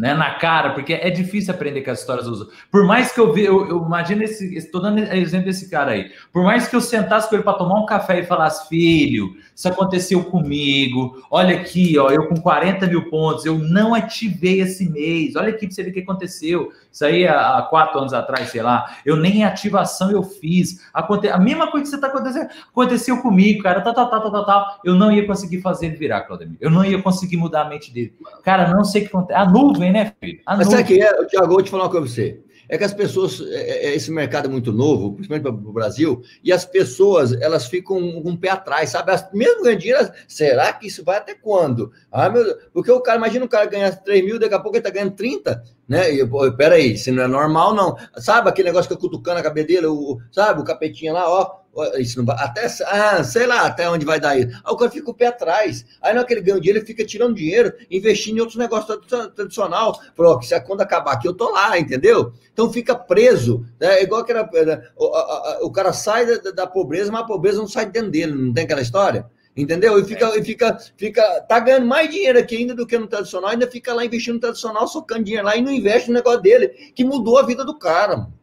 [0.00, 2.58] né, na cara, porque é difícil aprender com as histórias dos outros.
[2.70, 6.10] Por mais que eu vi, eu, eu imagino esse, estou dando exemplo desse cara aí.
[6.32, 9.68] Por mais que eu sentasse com ele para tomar um café e falasse, filho, isso
[9.68, 11.22] aconteceu comigo.
[11.30, 15.36] Olha aqui, ó, eu com 40 mil pontos, eu não ativei esse mês.
[15.36, 16.72] Olha aqui para você ver o que aconteceu.
[16.90, 18.96] Isso aí há, há quatro anos atrás, sei lá.
[19.04, 20.88] Eu nem ativação eu fiz.
[20.94, 21.28] Aconte...
[21.28, 23.82] A mesma coisa que você está acontecendo aconteceu comigo, cara.
[23.82, 24.80] Tal, tal, tal, tal, tal, tal.
[24.82, 26.56] Eu não ia conseguir fazer ele virar, Claudemir.
[26.58, 28.14] Eu não ia conseguir mudar a mente dele.
[28.42, 29.38] Cara, não sei o que acontece.
[29.38, 30.40] A nuvem, né, filho?
[30.46, 32.84] A Mas sabe que é, Tiago, vou te falar uma coisa pra você é que
[32.84, 36.64] as pessoas, é, é, esse mercado é muito novo, principalmente para o Brasil, e as
[36.64, 39.10] pessoas, elas ficam com um pé atrás, sabe?
[39.10, 41.90] As, mesmo ganhando dinheiro, será que isso vai até quando?
[42.12, 44.86] Ah, meu, porque o cara, imagina o cara ganhar 3 mil, daqui a pouco ele
[44.86, 46.14] está ganhando 30, né?
[46.14, 47.96] E, pô, peraí, se não é normal, não.
[48.18, 51.59] Sabe aquele negócio que eu cutucando a cabeça dele, o, sabe, o capetinha lá, ó,
[51.98, 54.48] isso não vai, até, ah, sei lá, até onde vai dar isso.
[54.64, 55.84] Aí o cara fica o pé atrás.
[56.02, 58.98] Aí não é que ele ganha dinheiro, ele fica tirando dinheiro, investindo em outros negócios
[59.34, 59.98] tradicional.
[60.16, 62.32] Falou, que se a conta acabar aqui, eu tô lá, entendeu?
[62.52, 63.64] Então fica preso.
[63.80, 64.00] Né?
[64.00, 64.82] É igual que era, né?
[64.96, 68.10] o, a, a, o cara sai da, da, pobreza, mas a pobreza não sai dentro
[68.10, 69.26] dele, não tem aquela história?
[69.56, 69.98] Entendeu?
[69.98, 70.38] E fica, é.
[70.38, 73.94] e fica, fica, tá ganhando mais dinheiro aqui ainda do que no tradicional, ainda fica
[73.94, 77.38] lá investindo no tradicional, socando dinheiro lá e não investe no negócio dele, que mudou
[77.38, 78.16] a vida do cara.
[78.16, 78.40] Mano.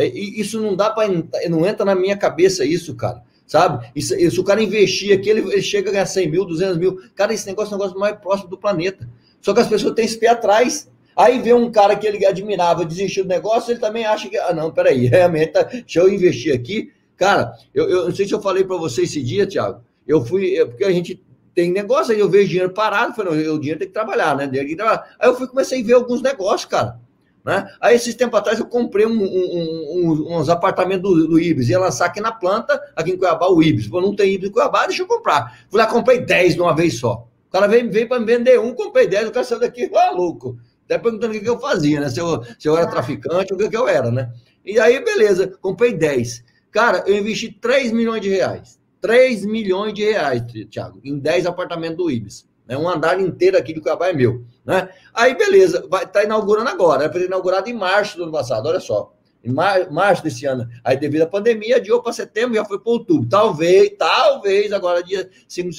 [0.00, 1.12] É, isso não dá para.
[1.50, 3.22] Não entra na minha cabeça isso, cara.
[3.46, 3.90] Sabe?
[3.94, 7.02] Isso, se o cara investir aqui, ele, ele, chega a ganhar 100 mil, 200 mil.
[7.14, 9.06] Cara, esse negócio é o negócio mais próximo do planeta.
[9.42, 10.88] Só que as pessoas têm esse pé atrás.
[11.14, 14.54] Aí vê um cara que ele admirava desistir do negócio, ele também acha que, ah,
[14.54, 16.92] não, peraí, realmente, tá, deixa eu investir aqui.
[17.16, 19.82] Cara, eu, eu não sei se eu falei para você esse dia, Thiago.
[20.08, 21.22] Eu fui, porque a gente
[21.54, 24.46] tem negócio, aí eu vejo dinheiro parado, falei, não, o dinheiro tem que trabalhar, né?
[24.46, 25.14] Tem que trabalhar.
[25.18, 26.98] Aí eu fui comecei a ver alguns negócios, cara.
[27.44, 27.66] Né?
[27.80, 31.68] Aí, esses tempos atrás, eu comprei um, um, um, uns apartamentos do, do Ibis.
[31.68, 33.88] Ia lançar aqui na planta, aqui em Cuiabá, o Ibis.
[33.88, 35.58] Pô, não tem Ibis em Cuiabá, deixa eu comprar.
[35.70, 37.26] Fui lá, comprei 10 de uma vez só.
[37.48, 40.58] O cara veio, veio para me vender um, comprei 10, o cara saiu daqui, maluco.
[40.84, 42.08] Até perguntando o que, que eu fazia, né?
[42.08, 44.30] Se eu, se eu era traficante ou o que, que eu era, né?
[44.64, 46.44] E aí, beleza, comprei 10.
[46.70, 48.78] Cara, eu investi 3 milhões de reais.
[49.00, 52.46] 3 milhões de reais, Thiago, em 10 apartamentos do Ibis.
[52.70, 52.78] Né?
[52.78, 54.44] Um andar inteiro aqui do Cuiabá é meu.
[54.64, 54.88] Né?
[55.12, 57.02] Aí, beleza, vai estar tá inaugurando agora.
[57.02, 59.12] Era para inaugurado em março do ano passado, olha só.
[59.42, 60.68] Em mar, março desse ano.
[60.84, 63.28] Aí, devido à pandemia, adiou para setembro, já foi para outubro.
[63.28, 65.70] Talvez, talvez, agora, dia 5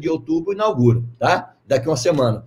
[0.00, 1.54] de outubro, inaugura, tá?
[1.64, 2.44] Daqui uma semana.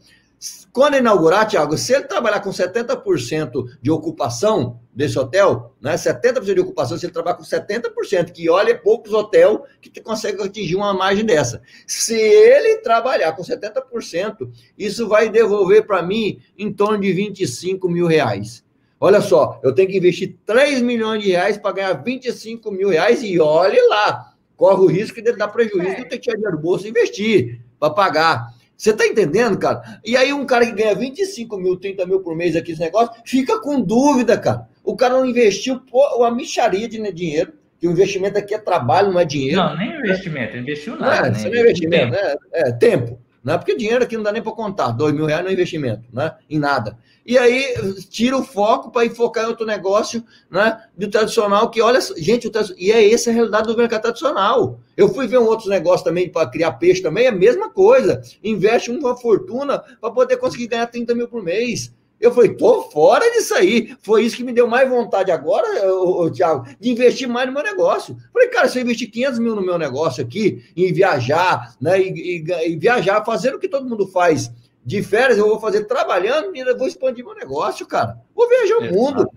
[0.74, 5.94] Quando inaugurar, Tiago, se ele trabalhar com 70% de ocupação desse hotel, né?
[5.94, 10.44] 70% de ocupação, se ele trabalhar com 70%, que olha, é poucos hotéis que conseguem
[10.44, 11.62] atingir uma margem dessa.
[11.86, 18.08] Se ele trabalhar com 70%, isso vai devolver para mim em torno de 25 mil
[18.08, 18.64] reais.
[19.00, 23.22] Olha só, eu tenho que investir 3 milhões de reais para ganhar 25 mil reais
[23.22, 25.96] e olhe lá, corre o risco de dar prejuízo é.
[25.96, 28.53] de ter que tirar dinheiro do bolso e investir para pagar.
[28.78, 30.00] Você está entendendo, cara?
[30.04, 33.14] E aí um cara que ganha 25 mil, 30 mil por mês aqui nesse negócio,
[33.26, 34.68] fica com dúvida, cara.
[34.84, 35.82] O cara não investiu
[36.16, 39.58] uma micharia de dinheiro, que o investimento aqui é trabalho, não é dinheiro.
[39.58, 41.28] Não, nem investimento, investiu nada.
[41.28, 41.38] É, né?
[41.44, 42.28] não é investimento, tempo.
[42.28, 42.36] Né?
[42.54, 43.20] É, tempo.
[43.44, 43.58] Né?
[43.58, 46.34] Porque dinheiro aqui não dá nem para contar, dois mil reais não é investimento, né?
[46.50, 46.98] em nada.
[47.26, 47.74] E aí
[48.10, 50.82] tira o foco para focar em outro negócio né?
[50.98, 54.80] do tradicional, que olha, gente, e é essa a realidade do mercado tradicional.
[54.96, 58.22] Eu fui ver um outro negócio também para criar peixe também, é a mesma coisa.
[58.44, 61.94] Investe uma fortuna para poder conseguir ganhar 30 mil por mês.
[62.24, 63.96] Eu falei, tô fora disso aí.
[64.02, 67.62] Foi isso que me deu mais vontade agora, o Thiago, de investir mais no meu
[67.62, 68.16] negócio.
[68.32, 72.42] Falei, cara, se eu investir 500 mil no meu negócio aqui, em viajar, né, e,
[72.42, 74.50] e, e viajar, fazer o que todo mundo faz
[74.86, 78.18] de férias, eu vou fazer trabalhando e vou expandir meu negócio, cara.
[78.34, 79.30] Vou viajar o mundo.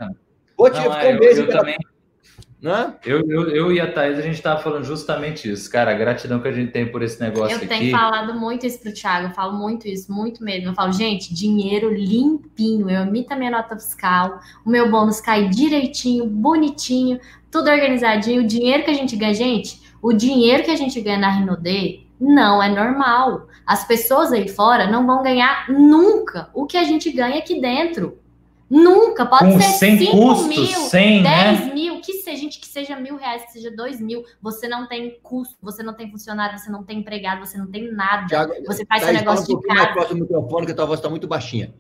[0.57, 1.76] Vou te Não, é, eu, eu também.
[2.67, 2.95] Né?
[3.05, 6.41] Eu, eu, eu e a Thaís, a gente estava falando justamente isso, cara, a gratidão
[6.41, 7.64] que a gente tem por esse negócio eu aqui.
[7.64, 10.71] Eu tenho falado muito isso pro Thiago, eu falo muito isso, muito mesmo.
[10.71, 15.49] Eu falo, gente, dinheiro limpinho, eu emito a minha nota fiscal, o meu bônus cai
[15.49, 17.21] direitinho, bonitinho,
[17.53, 18.43] tudo organizadinho.
[18.43, 22.05] O dinheiro que a gente ganha, gente, o dinheiro que a gente ganha na Rinode
[22.21, 23.47] não é normal.
[23.64, 28.19] As pessoas aí fora não vão ganhar nunca o que a gente ganha aqui dentro.
[28.69, 31.75] Nunca, pode Com ser 5 custos, mil, 100, 10 né?
[31.75, 34.25] mil, que seja, gente, que seja mil reais, que seja dois mil.
[34.43, 37.93] Você não tem custo, você não tem funcionário, você não tem empregado, você não tem
[37.93, 38.27] nada.
[38.29, 39.81] Já, você faz seu negócio de casa.
[39.83, 41.73] Mais próximo do microfone, que a tua voz está muito baixinha.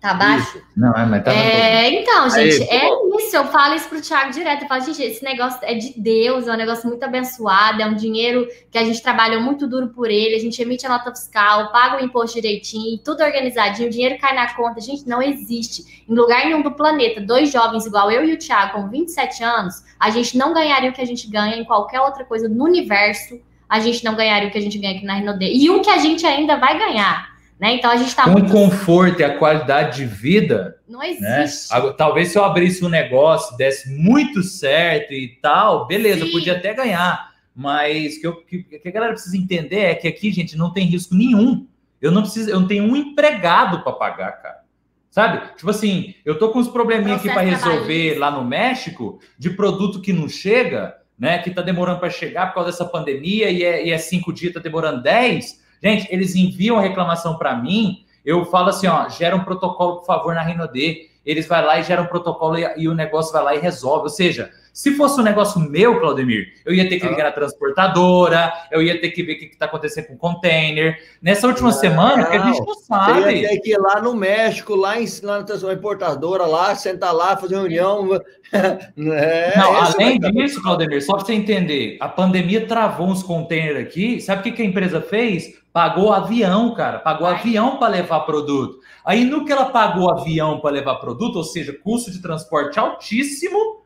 [0.00, 0.56] Tá baixo?
[0.56, 0.66] Isso.
[0.74, 2.88] Não, é, mas tá é, então, gente, Aí, é
[3.18, 3.36] isso.
[3.36, 4.62] Eu falo isso pro Thiago direto.
[4.62, 7.94] Eu falo, gente, esse negócio é de Deus, é um negócio muito abençoado, é um
[7.94, 11.70] dinheiro que a gente trabalhou muito duro por ele, a gente emite a nota fiscal,
[11.70, 14.80] paga o imposto direitinho, tudo organizadinho, o dinheiro cai na conta.
[14.80, 16.04] Gente, não existe.
[16.08, 19.84] Em lugar nenhum do planeta, dois jovens igual eu e o Thiago, com 27 anos,
[19.98, 23.38] a gente não ganharia o que a gente ganha em qualquer outra coisa no universo.
[23.68, 25.52] A gente não ganharia o que a gente ganha aqui na Renaudet.
[25.54, 27.30] E o que a gente ainda vai ganhar
[27.60, 27.74] né?
[27.74, 28.50] Então a gente está com muito...
[28.50, 30.78] conforto e a qualidade de vida.
[30.88, 31.10] Não né?
[31.42, 31.70] existe.
[31.70, 31.94] Né?
[31.96, 36.32] Talvez se eu abrisse um negócio, desse muito certo e tal, beleza, Sim.
[36.32, 37.30] podia até ganhar.
[37.54, 40.86] Mas o que, que, que, a galera precisa entender é que aqui, gente, não tem
[40.86, 41.66] risco nenhum.
[42.00, 44.60] Eu não preciso, eu não tenho um empregado para pagar, cara.
[45.10, 45.54] Sabe?
[45.56, 50.00] Tipo assim, eu tô com uns probleminha aqui para resolver lá no México de produto
[50.00, 51.38] que não chega, né?
[51.38, 54.54] Que tá demorando para chegar por causa dessa pandemia e é, e é cinco dias,
[54.54, 55.59] tá demorando dez.
[55.82, 60.06] Gente, eles enviam a reclamação para mim, eu falo assim, ó, gera um protocolo, por
[60.06, 61.08] favor, na Rinode.
[61.24, 64.04] Eles vai lá e geram um protocolo e, e, o negócio vai lá e resolve.
[64.04, 68.52] Ou seja, se fosse um negócio meu, Claudemir, eu ia ter que ligar na transportadora,
[68.70, 70.98] eu ia ter que ver o que está acontecendo com o container.
[71.20, 73.20] Nessa última não, semana, que a gente não sabe.
[73.20, 77.12] Você ia ter que ir lá no México, lá, em, lá na importadora, lá, sentar
[77.12, 78.08] lá, fazer reunião.
[78.52, 84.20] é, não, além disso, Claudemir, só para você entender, a pandemia travou uns containers aqui.
[84.22, 85.59] Sabe o que, que a empresa fez?
[85.72, 86.98] Pagou avião, cara.
[86.98, 87.34] Pagou Ai.
[87.34, 88.80] avião para levar produto.
[89.04, 93.80] Aí, no que ela pagou avião para levar produto, ou seja, custo de transporte altíssimo,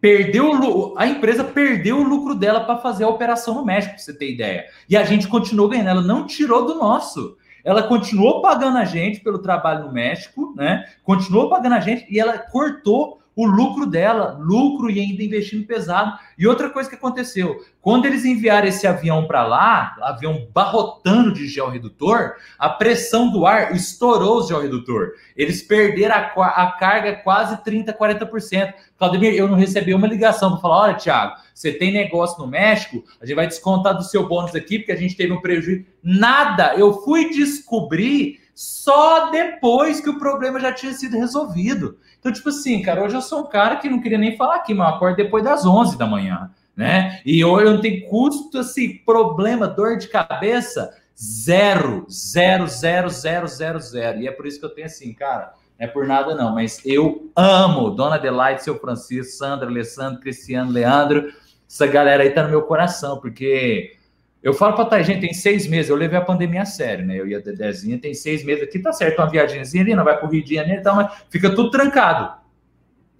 [0.00, 4.12] perdeu a empresa perdeu o lucro dela para fazer a operação no México, para você
[4.12, 4.66] ter ideia.
[4.88, 7.36] E a gente continuou ganhando, ela não tirou do nosso.
[7.64, 10.84] Ela continuou pagando a gente pelo trabalho no México, né?
[11.04, 16.18] Continuou pagando a gente e ela cortou o lucro dela, lucro e ainda investindo pesado.
[16.38, 21.46] E outra coisa que aconteceu, quando eles enviaram esse avião para lá, avião barrotando de
[21.48, 25.12] georredutor, a pressão do ar estourou o georredutor.
[25.36, 28.74] Eles perderam a, a carga quase 30%, 40%.
[28.98, 33.02] Claudemir, eu não recebi uma ligação para falar, olha, Thiago, você tem negócio no México,
[33.20, 35.84] a gente vai descontar do seu bônus aqui, porque a gente teve um prejuízo.
[36.02, 41.98] Nada, eu fui descobrir só depois que o problema já tinha sido resolvido.
[42.22, 44.72] Então, tipo assim, cara, hoje eu sou um cara que não queria nem falar aqui,
[44.72, 47.20] mas eu acordo depois das 11 da manhã, né?
[47.26, 53.48] E hoje eu não tenho custo, assim, problema, dor de cabeça, zero, zero, zero, zero,
[53.48, 54.20] zero, zero.
[54.20, 56.80] E é por isso que eu tenho assim, cara, não é por nada não, mas
[56.86, 61.32] eu amo Dona Adelaide, seu Francisco, Sandra, Alessandro, Cristiano, Leandro,
[61.68, 63.96] essa galera aí tá no meu coração, porque
[64.42, 67.18] eu falo para a gente, tem seis meses, eu levei a pandemia a sério, né?
[67.18, 70.18] Eu ia a Dezinha, tem seis meses aqui, tá certo, uma viagemzinha ali, não vai
[70.18, 72.40] pro Rio de Janeiro e tal, mas fica tudo trancado.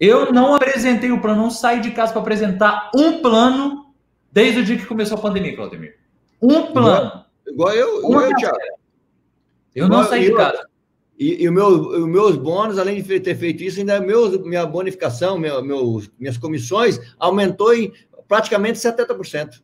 [0.00, 3.94] Eu não apresentei o plano, não saí de casa para apresentar um plano
[4.32, 5.96] desde o dia que começou a pandemia, Claudemir.
[6.40, 7.24] Um plano.
[7.46, 8.58] Igual, igual eu, igual eu, Thiago.
[9.76, 10.66] Eu não saí eu, de casa.
[11.16, 14.66] E, e o meu, os meus bônus, além de ter feito isso, ainda meus, minha
[14.66, 17.92] bonificação, meu, meus, minhas comissões aumentou em
[18.26, 19.62] praticamente 70%.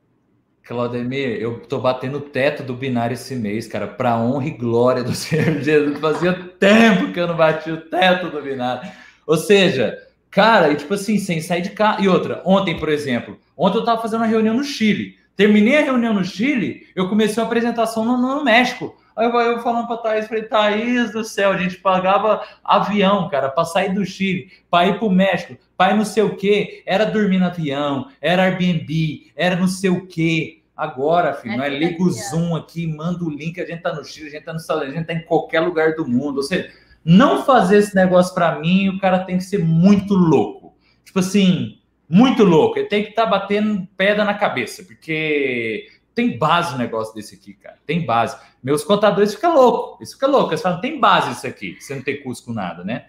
[0.68, 5.02] Claudemir, eu tô batendo o teto do binário esse mês, cara, para honra e glória
[5.02, 5.98] do Senhor Jesus.
[5.98, 8.86] Fazia tempo que eu não bati o teto do binário.
[9.26, 9.96] Ou seja,
[10.30, 12.02] cara, e tipo assim, sem sair de casa.
[12.02, 15.16] E outra, ontem, por exemplo, ontem eu tava fazendo uma reunião no Chile.
[15.34, 18.94] Terminei a reunião no Chile, eu comecei uma apresentação no, no México.
[19.16, 23.48] Aí eu, eu falando para Thaís, falei, Thaís do céu, a gente pagava avião, cara,
[23.48, 26.82] para sair do Chile, para ir para o México, para ir não sei o quê.
[26.84, 31.56] Era dormir no avião, era Airbnb, era não sei o quê agora, filho.
[31.56, 34.30] Não é liga o Zoom aqui, manda o link, a gente tá no Chile, a
[34.30, 36.36] gente tá no Salão, a gente tá em qualquer lugar do mundo.
[36.36, 36.72] Ou seja,
[37.04, 40.76] não fazer esse negócio para mim, o cara tem que ser muito louco.
[41.04, 42.78] Tipo assim, muito louco.
[42.78, 47.34] Ele tem que estar tá batendo pedra na cabeça, porque tem base o negócio desse
[47.34, 47.76] aqui, cara.
[47.84, 48.36] Tem base.
[48.62, 50.08] Meus contadores ficam loucos.
[50.08, 50.50] Isso fica louco.
[50.50, 51.76] Eles falam, tem base isso aqui.
[51.80, 53.06] Você não tem custo com nada, né?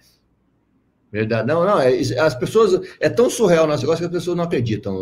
[1.12, 1.48] Verdade.
[1.48, 1.90] Não, não, é,
[2.20, 2.80] as pessoas.
[3.00, 4.96] É tão surreal o nosso negócio que as pessoas não acreditam.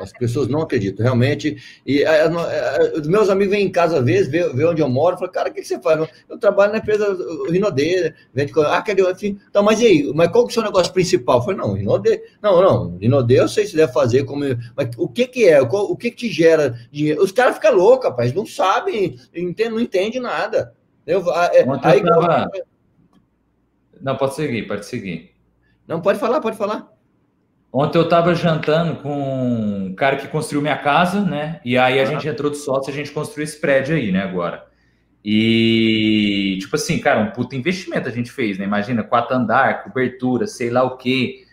[0.00, 1.56] As pessoas não acreditam, realmente.
[1.84, 4.88] E é, é, os meus amigos vêm em casa às vezes, vê, vê onde eu
[4.88, 6.08] moro, falam, cara, o que, você faz?
[6.28, 7.16] Eu trabalho na empresa
[7.50, 10.12] Rinodê, vende Ah, quer assim, então, mas e aí?
[10.14, 11.38] Mas qual que é o seu negócio principal?
[11.38, 12.22] Eu falei, não, Rinodê.
[12.40, 14.44] Não, não, Rinodê eu sei se deve fazer, como.
[14.76, 15.60] Mas o que, que é?
[15.60, 17.20] O que, que te gera dinheiro?
[17.20, 20.72] Os caras ficam loucos, rapaz, não sabem, não entendem nada.
[21.04, 22.48] Eu, é, aí, eu tava...
[24.00, 25.31] Não, pode seguir, pode seguir.
[25.86, 26.92] Não, pode falar, pode falar.
[27.72, 31.58] Ontem eu estava jantando com um cara que construiu minha casa, né?
[31.64, 34.22] E aí a gente entrou de sócio e a gente construiu esse prédio aí, né,
[34.22, 34.66] agora.
[35.24, 38.66] E, tipo assim, cara, um puto investimento a gente fez, né?
[38.66, 41.46] Imagina, quatro andar, cobertura, sei lá o quê.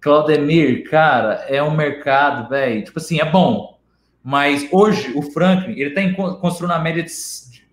[0.00, 2.84] Claudemir, cara, é um mercado, velho.
[2.84, 3.80] Tipo assim, é bom.
[4.22, 7.10] Mas hoje, o Franklin, ele tá em, construindo a média de.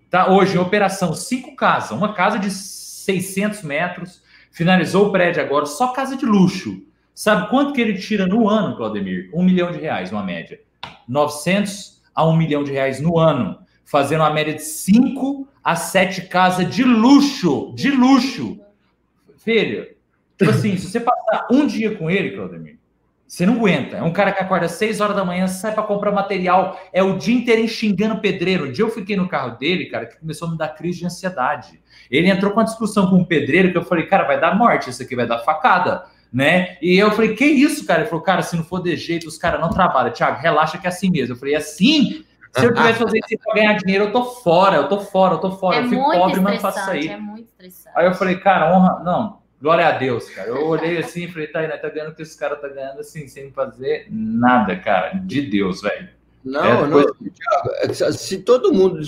[0.10, 1.92] Tá hoje em operação cinco casas.
[1.92, 4.23] Uma casa de 600 metros
[4.54, 6.86] Finalizou o prédio agora, só casa de luxo.
[7.14, 9.32] Sabe quanto que ele tira no ano, Claudemir?
[9.34, 10.62] Um milhão de reais, uma média.
[11.08, 13.58] 900 a um milhão de reais no ano.
[13.84, 17.74] Fazendo uma média de 5 a 7 casas de luxo.
[17.76, 18.60] De luxo.
[19.40, 19.88] Filho,
[20.38, 22.78] tipo assim, se você passar um dia com ele, Claudemir,
[23.28, 23.98] você não aguenta.
[23.98, 27.02] É um cara que acorda às 6 horas da manhã, sai para comprar material, é
[27.02, 28.68] o dia inteiro xingando pedreiro.
[28.68, 31.08] Um dia eu fiquei no carro dele, cara, que começou a me dar crise de
[31.08, 31.82] ansiedade.
[32.10, 34.90] Ele entrou com uma discussão com um pedreiro que eu falei, cara, vai dar morte,
[34.90, 36.78] isso aqui vai dar facada, né?
[36.82, 38.02] E eu falei, que isso, cara?
[38.02, 40.12] Ele falou, cara, se não for de jeito, os caras não trabalham.
[40.12, 41.36] Thiago, relaxa que é assim mesmo.
[41.36, 42.24] Eu falei, é assim?
[42.52, 45.40] Se eu tivesse fazer isso para ganhar dinheiro, eu tô fora, eu tô fora, eu
[45.40, 45.78] tô fora.
[45.78, 47.08] É eu fico pobre, mas não faço isso aí.
[47.08, 47.96] É muito estressante.
[47.98, 49.04] Aí eu falei, cara, honra.
[49.04, 50.50] Não, glória a Deus, cara.
[50.50, 53.00] Eu olhei assim e falei, tá, né, tá ganhando o que esse cara tá ganhando
[53.00, 55.14] assim, sem fazer nada, cara.
[55.14, 56.10] De Deus, velho.
[56.44, 59.00] Não, é, não, é se todo mundo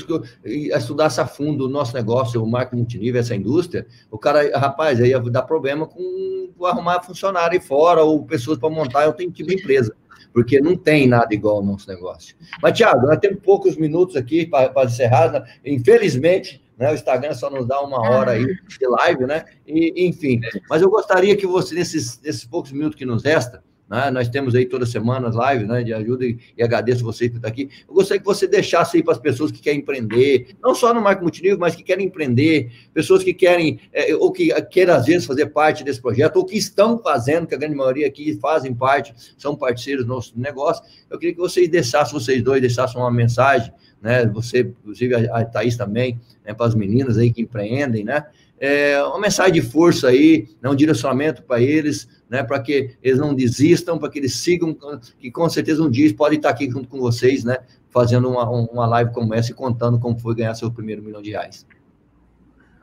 [0.45, 5.09] estudasse a fundo o nosso negócio, o marketing multinível, essa indústria, o cara, rapaz, aí
[5.09, 9.55] ia dar problema com arrumar funcionário fora ou pessoas para montar, eu tenho tipo de
[9.55, 9.93] empresa,
[10.33, 12.35] porque não tem nada igual ao nosso negócio.
[12.61, 15.43] Mas, Tiago, nós temos poucos minutos aqui para encerrar, né?
[15.65, 19.45] infelizmente, né, o Instagram só nos dá uma hora aí de live, né?
[19.65, 24.09] E, enfim, mas eu gostaria que você, nesses, nesses poucos minutos que nos resta, né?
[24.09, 27.37] Nós temos aí toda semana as lives né, de ajuda e, e agradeço você que
[27.37, 27.69] está aqui.
[27.87, 31.01] Eu gostaria que você deixasse aí para as pessoas que querem empreender, não só no
[31.01, 35.25] marketing multinível, mas que querem empreender, pessoas que querem, é, ou que queiram às vezes
[35.25, 39.13] fazer parte desse projeto, ou que estão fazendo, que a grande maioria aqui fazem parte,
[39.37, 40.83] são parceiros do nosso negócio.
[41.09, 43.71] Eu queria que vocês deixassem, vocês dois, deixassem uma mensagem,
[44.01, 44.25] né?
[44.27, 48.25] Você, inclusive a, a Thaís também, né, para as meninas aí que empreendem, né?
[48.59, 53.19] É, uma mensagem de força aí, né, um direcionamento para eles, né, para que eles
[53.19, 54.75] não desistam, para que eles sigam,
[55.19, 57.57] que com certeza um dia eles podem estar aqui junto com vocês, né,
[57.89, 61.31] fazendo uma, uma live como essa e contando como foi ganhar seu primeiro milhão de
[61.31, 61.65] reais.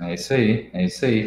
[0.01, 1.27] É isso aí, é isso aí.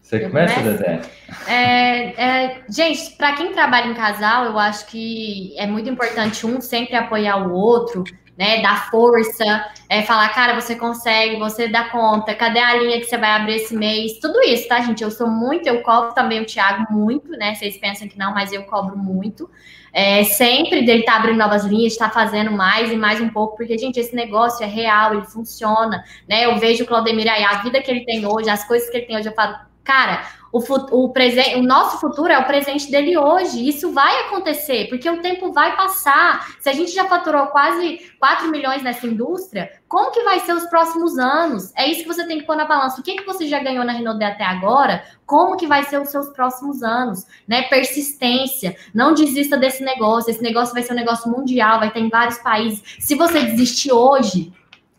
[0.00, 1.02] Você começa, Dedé?
[1.46, 6.62] É, é, gente, para quem trabalha em casal, eu acho que é muito importante um
[6.62, 8.04] sempre apoiar o outro,
[8.38, 8.62] né?
[8.62, 13.18] Dar força, é, falar, cara, você consegue, você dá conta, cadê a linha que você
[13.18, 14.20] vai abrir esse mês?
[14.20, 15.02] Tudo isso, tá, gente?
[15.02, 17.56] Eu sou muito, eu cobro também o Thiago muito, né?
[17.56, 19.50] Vocês pensam que não, mas eu cobro muito.
[19.92, 23.28] É, sempre dele estar tá abrindo novas linhas, estar tá fazendo mais e mais um
[23.28, 26.46] pouco, porque, gente, esse negócio é real, ele funciona, né?
[26.46, 29.06] Eu vejo o Claudemir aí, a vida que ele tem hoje, as coisas que ele
[29.06, 29.56] tem hoje, eu falo,
[29.88, 30.22] cara,
[30.52, 31.12] o, o,
[31.56, 33.66] o nosso futuro é o presente dele hoje.
[33.66, 36.46] Isso vai acontecer, porque o tempo vai passar.
[36.60, 40.66] Se a gente já faturou quase 4 milhões nessa indústria, como que vai ser os
[40.66, 41.72] próximos anos?
[41.74, 43.00] É isso que você tem que pôr na balança.
[43.00, 45.02] O que, que você já ganhou na Renault até agora?
[45.24, 47.26] Como que vai ser os seus próximos anos?
[47.46, 47.62] Né?
[47.62, 48.76] Persistência.
[48.94, 50.30] Não desista desse negócio.
[50.30, 52.82] Esse negócio vai ser um negócio mundial, vai ter em vários países.
[52.98, 54.52] Se você desistir hoje,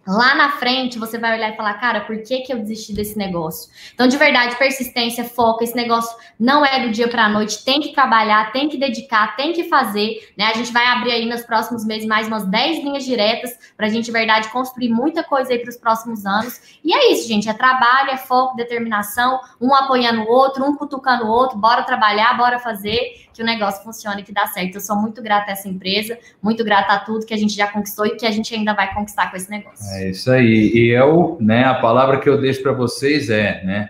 [0.10, 3.16] Lá na frente, você vai olhar e falar, cara, por que, que eu desisti desse
[3.16, 3.70] negócio?
[3.93, 7.80] Então, de verdade, persistência, foco, esse negócio não é do dia para a noite, tem
[7.80, 10.45] que trabalhar, tem que dedicar, tem que fazer, né?
[10.45, 13.89] A gente vai abrir aí nos próximos meses mais umas 10 linhas diretas para a
[13.89, 16.60] gente, de verdade, construir muita coisa aí para os próximos anos.
[16.84, 21.26] E é isso, gente, é trabalho, é foco, determinação, um apoiando o outro, um cutucando
[21.26, 24.74] o outro, bora trabalhar, bora fazer, que o negócio funcione, que dá certo.
[24.74, 27.68] Eu sou muito grata a essa empresa, muito grata a tudo que a gente já
[27.68, 29.86] conquistou e que a gente ainda vai conquistar com esse negócio.
[29.93, 30.72] É isso aí.
[30.74, 33.89] E eu, né, a palavra que eu deixo para vocês é, né,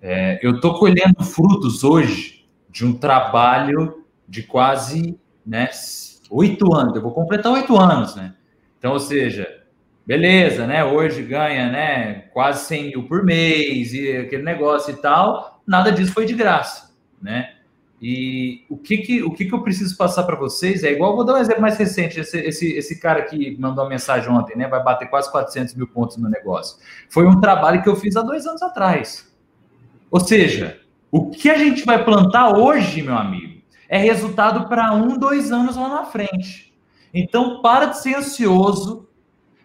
[0.00, 5.68] é, eu estou colhendo frutos hoje de um trabalho de quase, né,
[6.30, 6.94] oito anos.
[6.94, 8.34] Eu vou completar oito anos, né?
[8.78, 9.62] Então, ou seja,
[10.06, 10.84] beleza, né?
[10.84, 15.62] Hoje ganha, né, quase 100 mil por mês e aquele negócio e tal.
[15.66, 17.54] Nada disso foi de graça, né?
[18.00, 21.24] E o que que, o que, que eu preciso passar para vocês é igual, vou
[21.24, 24.68] dar um exemplo mais recente, esse, esse, esse cara que mandou uma mensagem ontem, né,
[24.68, 26.78] vai bater quase 400 mil pontos no negócio.
[27.08, 29.28] Foi um trabalho que eu fiz há dois anos atrás.
[30.10, 30.80] Ou seja,
[31.10, 35.76] O que a gente vai plantar hoje, meu amigo, é resultado para um, dois anos
[35.76, 36.74] lá na frente.
[37.14, 39.08] Então, para de ser ansioso,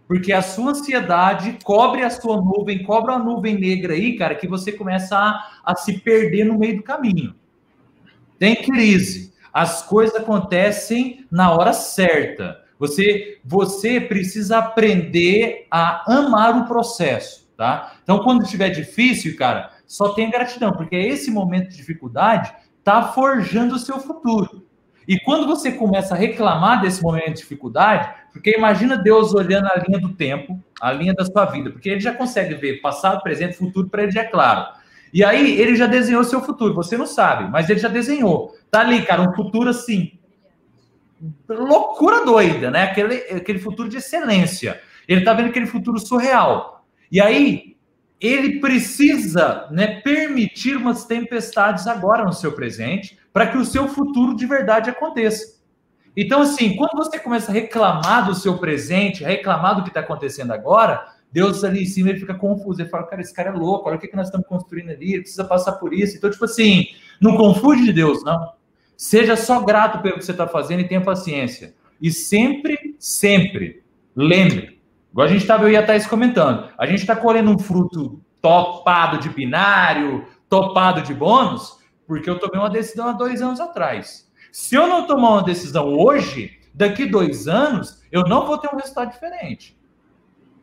[0.07, 4.47] porque a sua ansiedade cobre a sua nuvem, cobra a nuvem negra aí, cara, que
[4.47, 7.35] você começa a, a se perder no meio do caminho.
[8.43, 9.33] Tem crise.
[9.53, 12.59] As coisas acontecem na hora certa.
[12.77, 17.93] Você, você precisa aprender a amar o processo, tá?
[18.03, 23.75] Então, quando estiver difícil, cara, só tenha gratidão, porque esse momento de dificuldade está forjando
[23.75, 24.67] o seu futuro.
[25.07, 29.81] E quando você começa a reclamar desse momento de dificuldade, porque imagina Deus olhando a
[29.87, 33.55] linha do tempo, a linha da sua vida, porque ele já consegue ver passado, presente,
[33.55, 34.82] futuro, para ele já é claro.
[35.13, 38.55] E aí ele já desenhou seu futuro, você não sabe, mas ele já desenhou.
[38.71, 40.17] Tá ali, cara, um futuro assim.
[41.47, 42.83] Loucura doida, né?
[42.83, 44.81] Aquele, aquele futuro de excelência.
[45.07, 46.83] Ele tá vendo aquele futuro surreal.
[47.11, 47.77] E aí,
[48.19, 54.35] ele precisa né, permitir umas tempestades agora no seu presente para que o seu futuro
[54.35, 55.61] de verdade aconteça.
[56.15, 60.51] Então, assim, quando você começa a reclamar do seu presente, reclamar do que está acontecendo
[60.53, 62.81] agora, Deus ali em cima ele fica confuso.
[62.81, 65.13] Ele fala, cara, esse cara é louco, olha o que, que nós estamos construindo ali,
[65.13, 66.15] ele precisa passar por isso.
[66.15, 66.85] Então, tipo assim,
[67.19, 68.53] não confunde de Deus, não.
[68.95, 71.73] Seja só grato pelo que você está fazendo e tenha paciência.
[71.99, 73.83] E sempre, sempre,
[74.15, 74.73] lembre,
[75.13, 76.69] Igual a gente estava, eu ia estar comentando.
[76.75, 81.77] A gente está colhendo um fruto topado de binário, topado de bônus,
[82.07, 84.27] porque eu tomei uma decisão há dois anos atrás.
[84.51, 88.77] Se eu não tomar uma decisão hoje, daqui dois anos, eu não vou ter um
[88.77, 89.77] resultado diferente.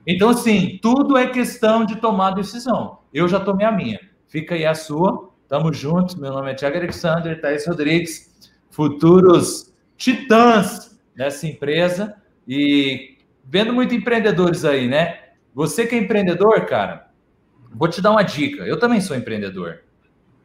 [0.07, 3.01] Então, assim, tudo é questão de tomar decisão.
[3.13, 4.01] Eu já tomei a minha.
[4.29, 5.31] Fica aí a sua.
[5.49, 6.15] Tamo juntos.
[6.15, 12.17] Meu nome é Tiago Alexander, Thaís Rodrigues, futuros titãs dessa empresa.
[12.47, 15.19] E vendo muito empreendedores aí, né?
[15.55, 17.11] Você que é empreendedor, cara,
[17.73, 18.63] vou te dar uma dica.
[18.63, 19.83] Eu também sou empreendedor.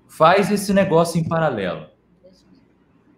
[0.08, 1.88] Faz esse negócio em paralelo.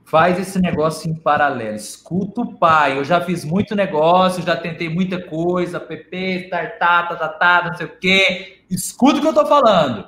[0.09, 1.75] Faz esse negócio em paralelo.
[1.75, 2.97] Escuta o pai.
[2.97, 7.85] Eu já fiz muito negócio, já tentei muita coisa, PP, startup, tá, tá, não sei
[7.85, 8.63] o quê.
[8.69, 10.07] Escuta o que eu tô falando.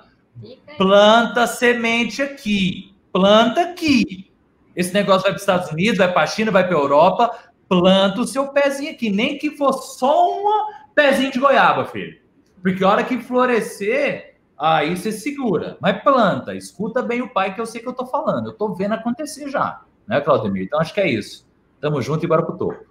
[0.77, 2.95] Planta semente aqui.
[3.11, 4.31] Planta aqui.
[4.75, 7.49] Esse negócio vai para os Estados Unidos, vai para a China, vai para a Europa
[7.69, 12.19] planta o seu pezinho aqui, nem que for só um pezinho de goiaba, filho.
[12.61, 15.77] Porque a hora que florescer, aí você segura.
[15.79, 18.47] Mas planta, escuta bem o pai que eu sei que eu tô falando.
[18.47, 20.63] Eu tô vendo acontecer já, né, Claudemir?
[20.63, 21.47] Então acho que é isso.
[21.79, 22.89] Tamo junto e bora pro topo.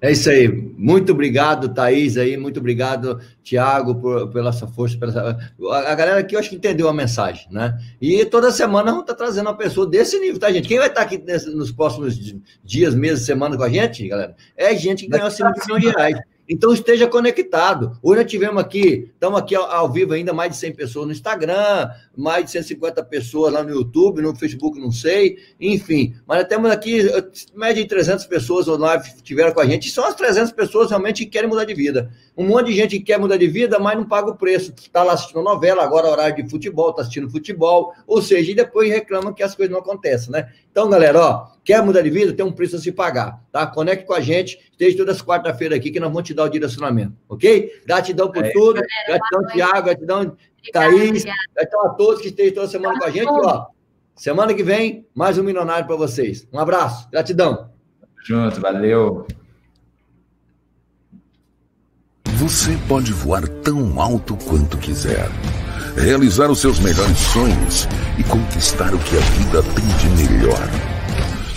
[0.00, 0.48] É isso aí.
[0.48, 2.36] Muito obrigado, Thaís, aí.
[2.36, 4.98] Muito obrigado, Tiago, pela sua força.
[4.98, 5.38] Pela...
[5.88, 7.78] A galera aqui, eu acho que entendeu a mensagem, né?
[8.00, 10.66] E toda semana vamos estar tá trazendo uma pessoa desse nível, tá, gente?
[10.66, 12.18] Quem vai estar tá aqui nesse, nos próximos
[12.64, 14.34] dias, meses, semana com a gente, galera?
[14.56, 16.18] É gente que ganhou acima de milhões de reais.
[16.48, 17.98] Então esteja conectado.
[18.02, 21.12] Hoje nós tivemos aqui, estamos aqui ao, ao, vivo ainda, mais de 100 pessoas no
[21.12, 26.14] Instagram, mais de 150 pessoas lá no YouTube, no Facebook, não sei, enfim.
[26.26, 27.02] Mas nós temos aqui,
[27.54, 31.26] média de 300 pessoas online tiveram com a gente, e são as 300 pessoas realmente
[31.26, 32.10] que querem mudar de vida.
[32.34, 34.72] Um monte de gente que quer mudar de vida, mas não paga o preço.
[34.74, 38.54] Está lá assistindo novela, agora é horário de futebol, está assistindo futebol, ou seja, e
[38.54, 40.48] depois reclama que as coisas não acontecem, né?
[40.70, 42.32] Então, galera, ó, quer mudar de vida?
[42.32, 43.66] Tem um preço a se pagar, tá?
[43.66, 46.48] Conecte com a gente, esteja todas as quarta-feira aqui que nós vamos te dar o
[46.48, 47.82] direcionamento, ok?
[47.86, 48.50] Gratidão por é.
[48.50, 50.36] tudo, gratidão, Tiago, gratidão,
[50.72, 51.24] Thaís,
[51.54, 53.66] gratidão a todos que estejam toda semana com a gente, ó.
[54.16, 56.46] Semana que vem, mais um milionário para vocês.
[56.52, 57.70] Um abraço, gratidão.
[58.24, 59.26] Junto, valeu.
[62.36, 65.28] Você pode voar tão alto quanto quiser,
[65.96, 70.97] realizar os seus melhores sonhos e conquistar o que a vida tem de melhor.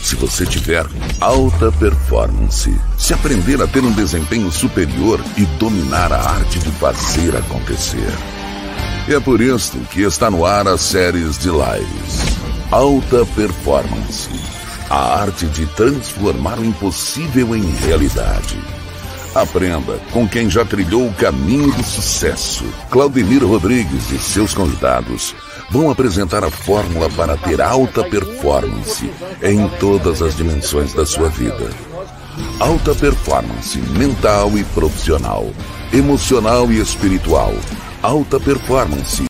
[0.02, 0.86] Se você tiver
[1.20, 7.36] alta performance, se aprender a ter um desempenho superior e dominar a arte de fazer
[7.38, 8.12] acontecer.
[9.08, 12.22] É por isso que está no ar as séries de lives.
[12.72, 14.30] Alta Performance.
[14.90, 18.58] A arte de transformar o impossível em realidade.
[19.34, 22.66] Aprenda com quem já trilhou o caminho do sucesso.
[22.90, 25.34] Claudemir Rodrigues e seus convidados
[25.72, 29.10] vão apresentar a fórmula para ter alta performance
[29.42, 31.72] em todas as dimensões da sua vida.
[32.60, 35.50] Alta performance mental e profissional,
[35.94, 37.54] emocional e espiritual.
[38.04, 39.20] Alta performance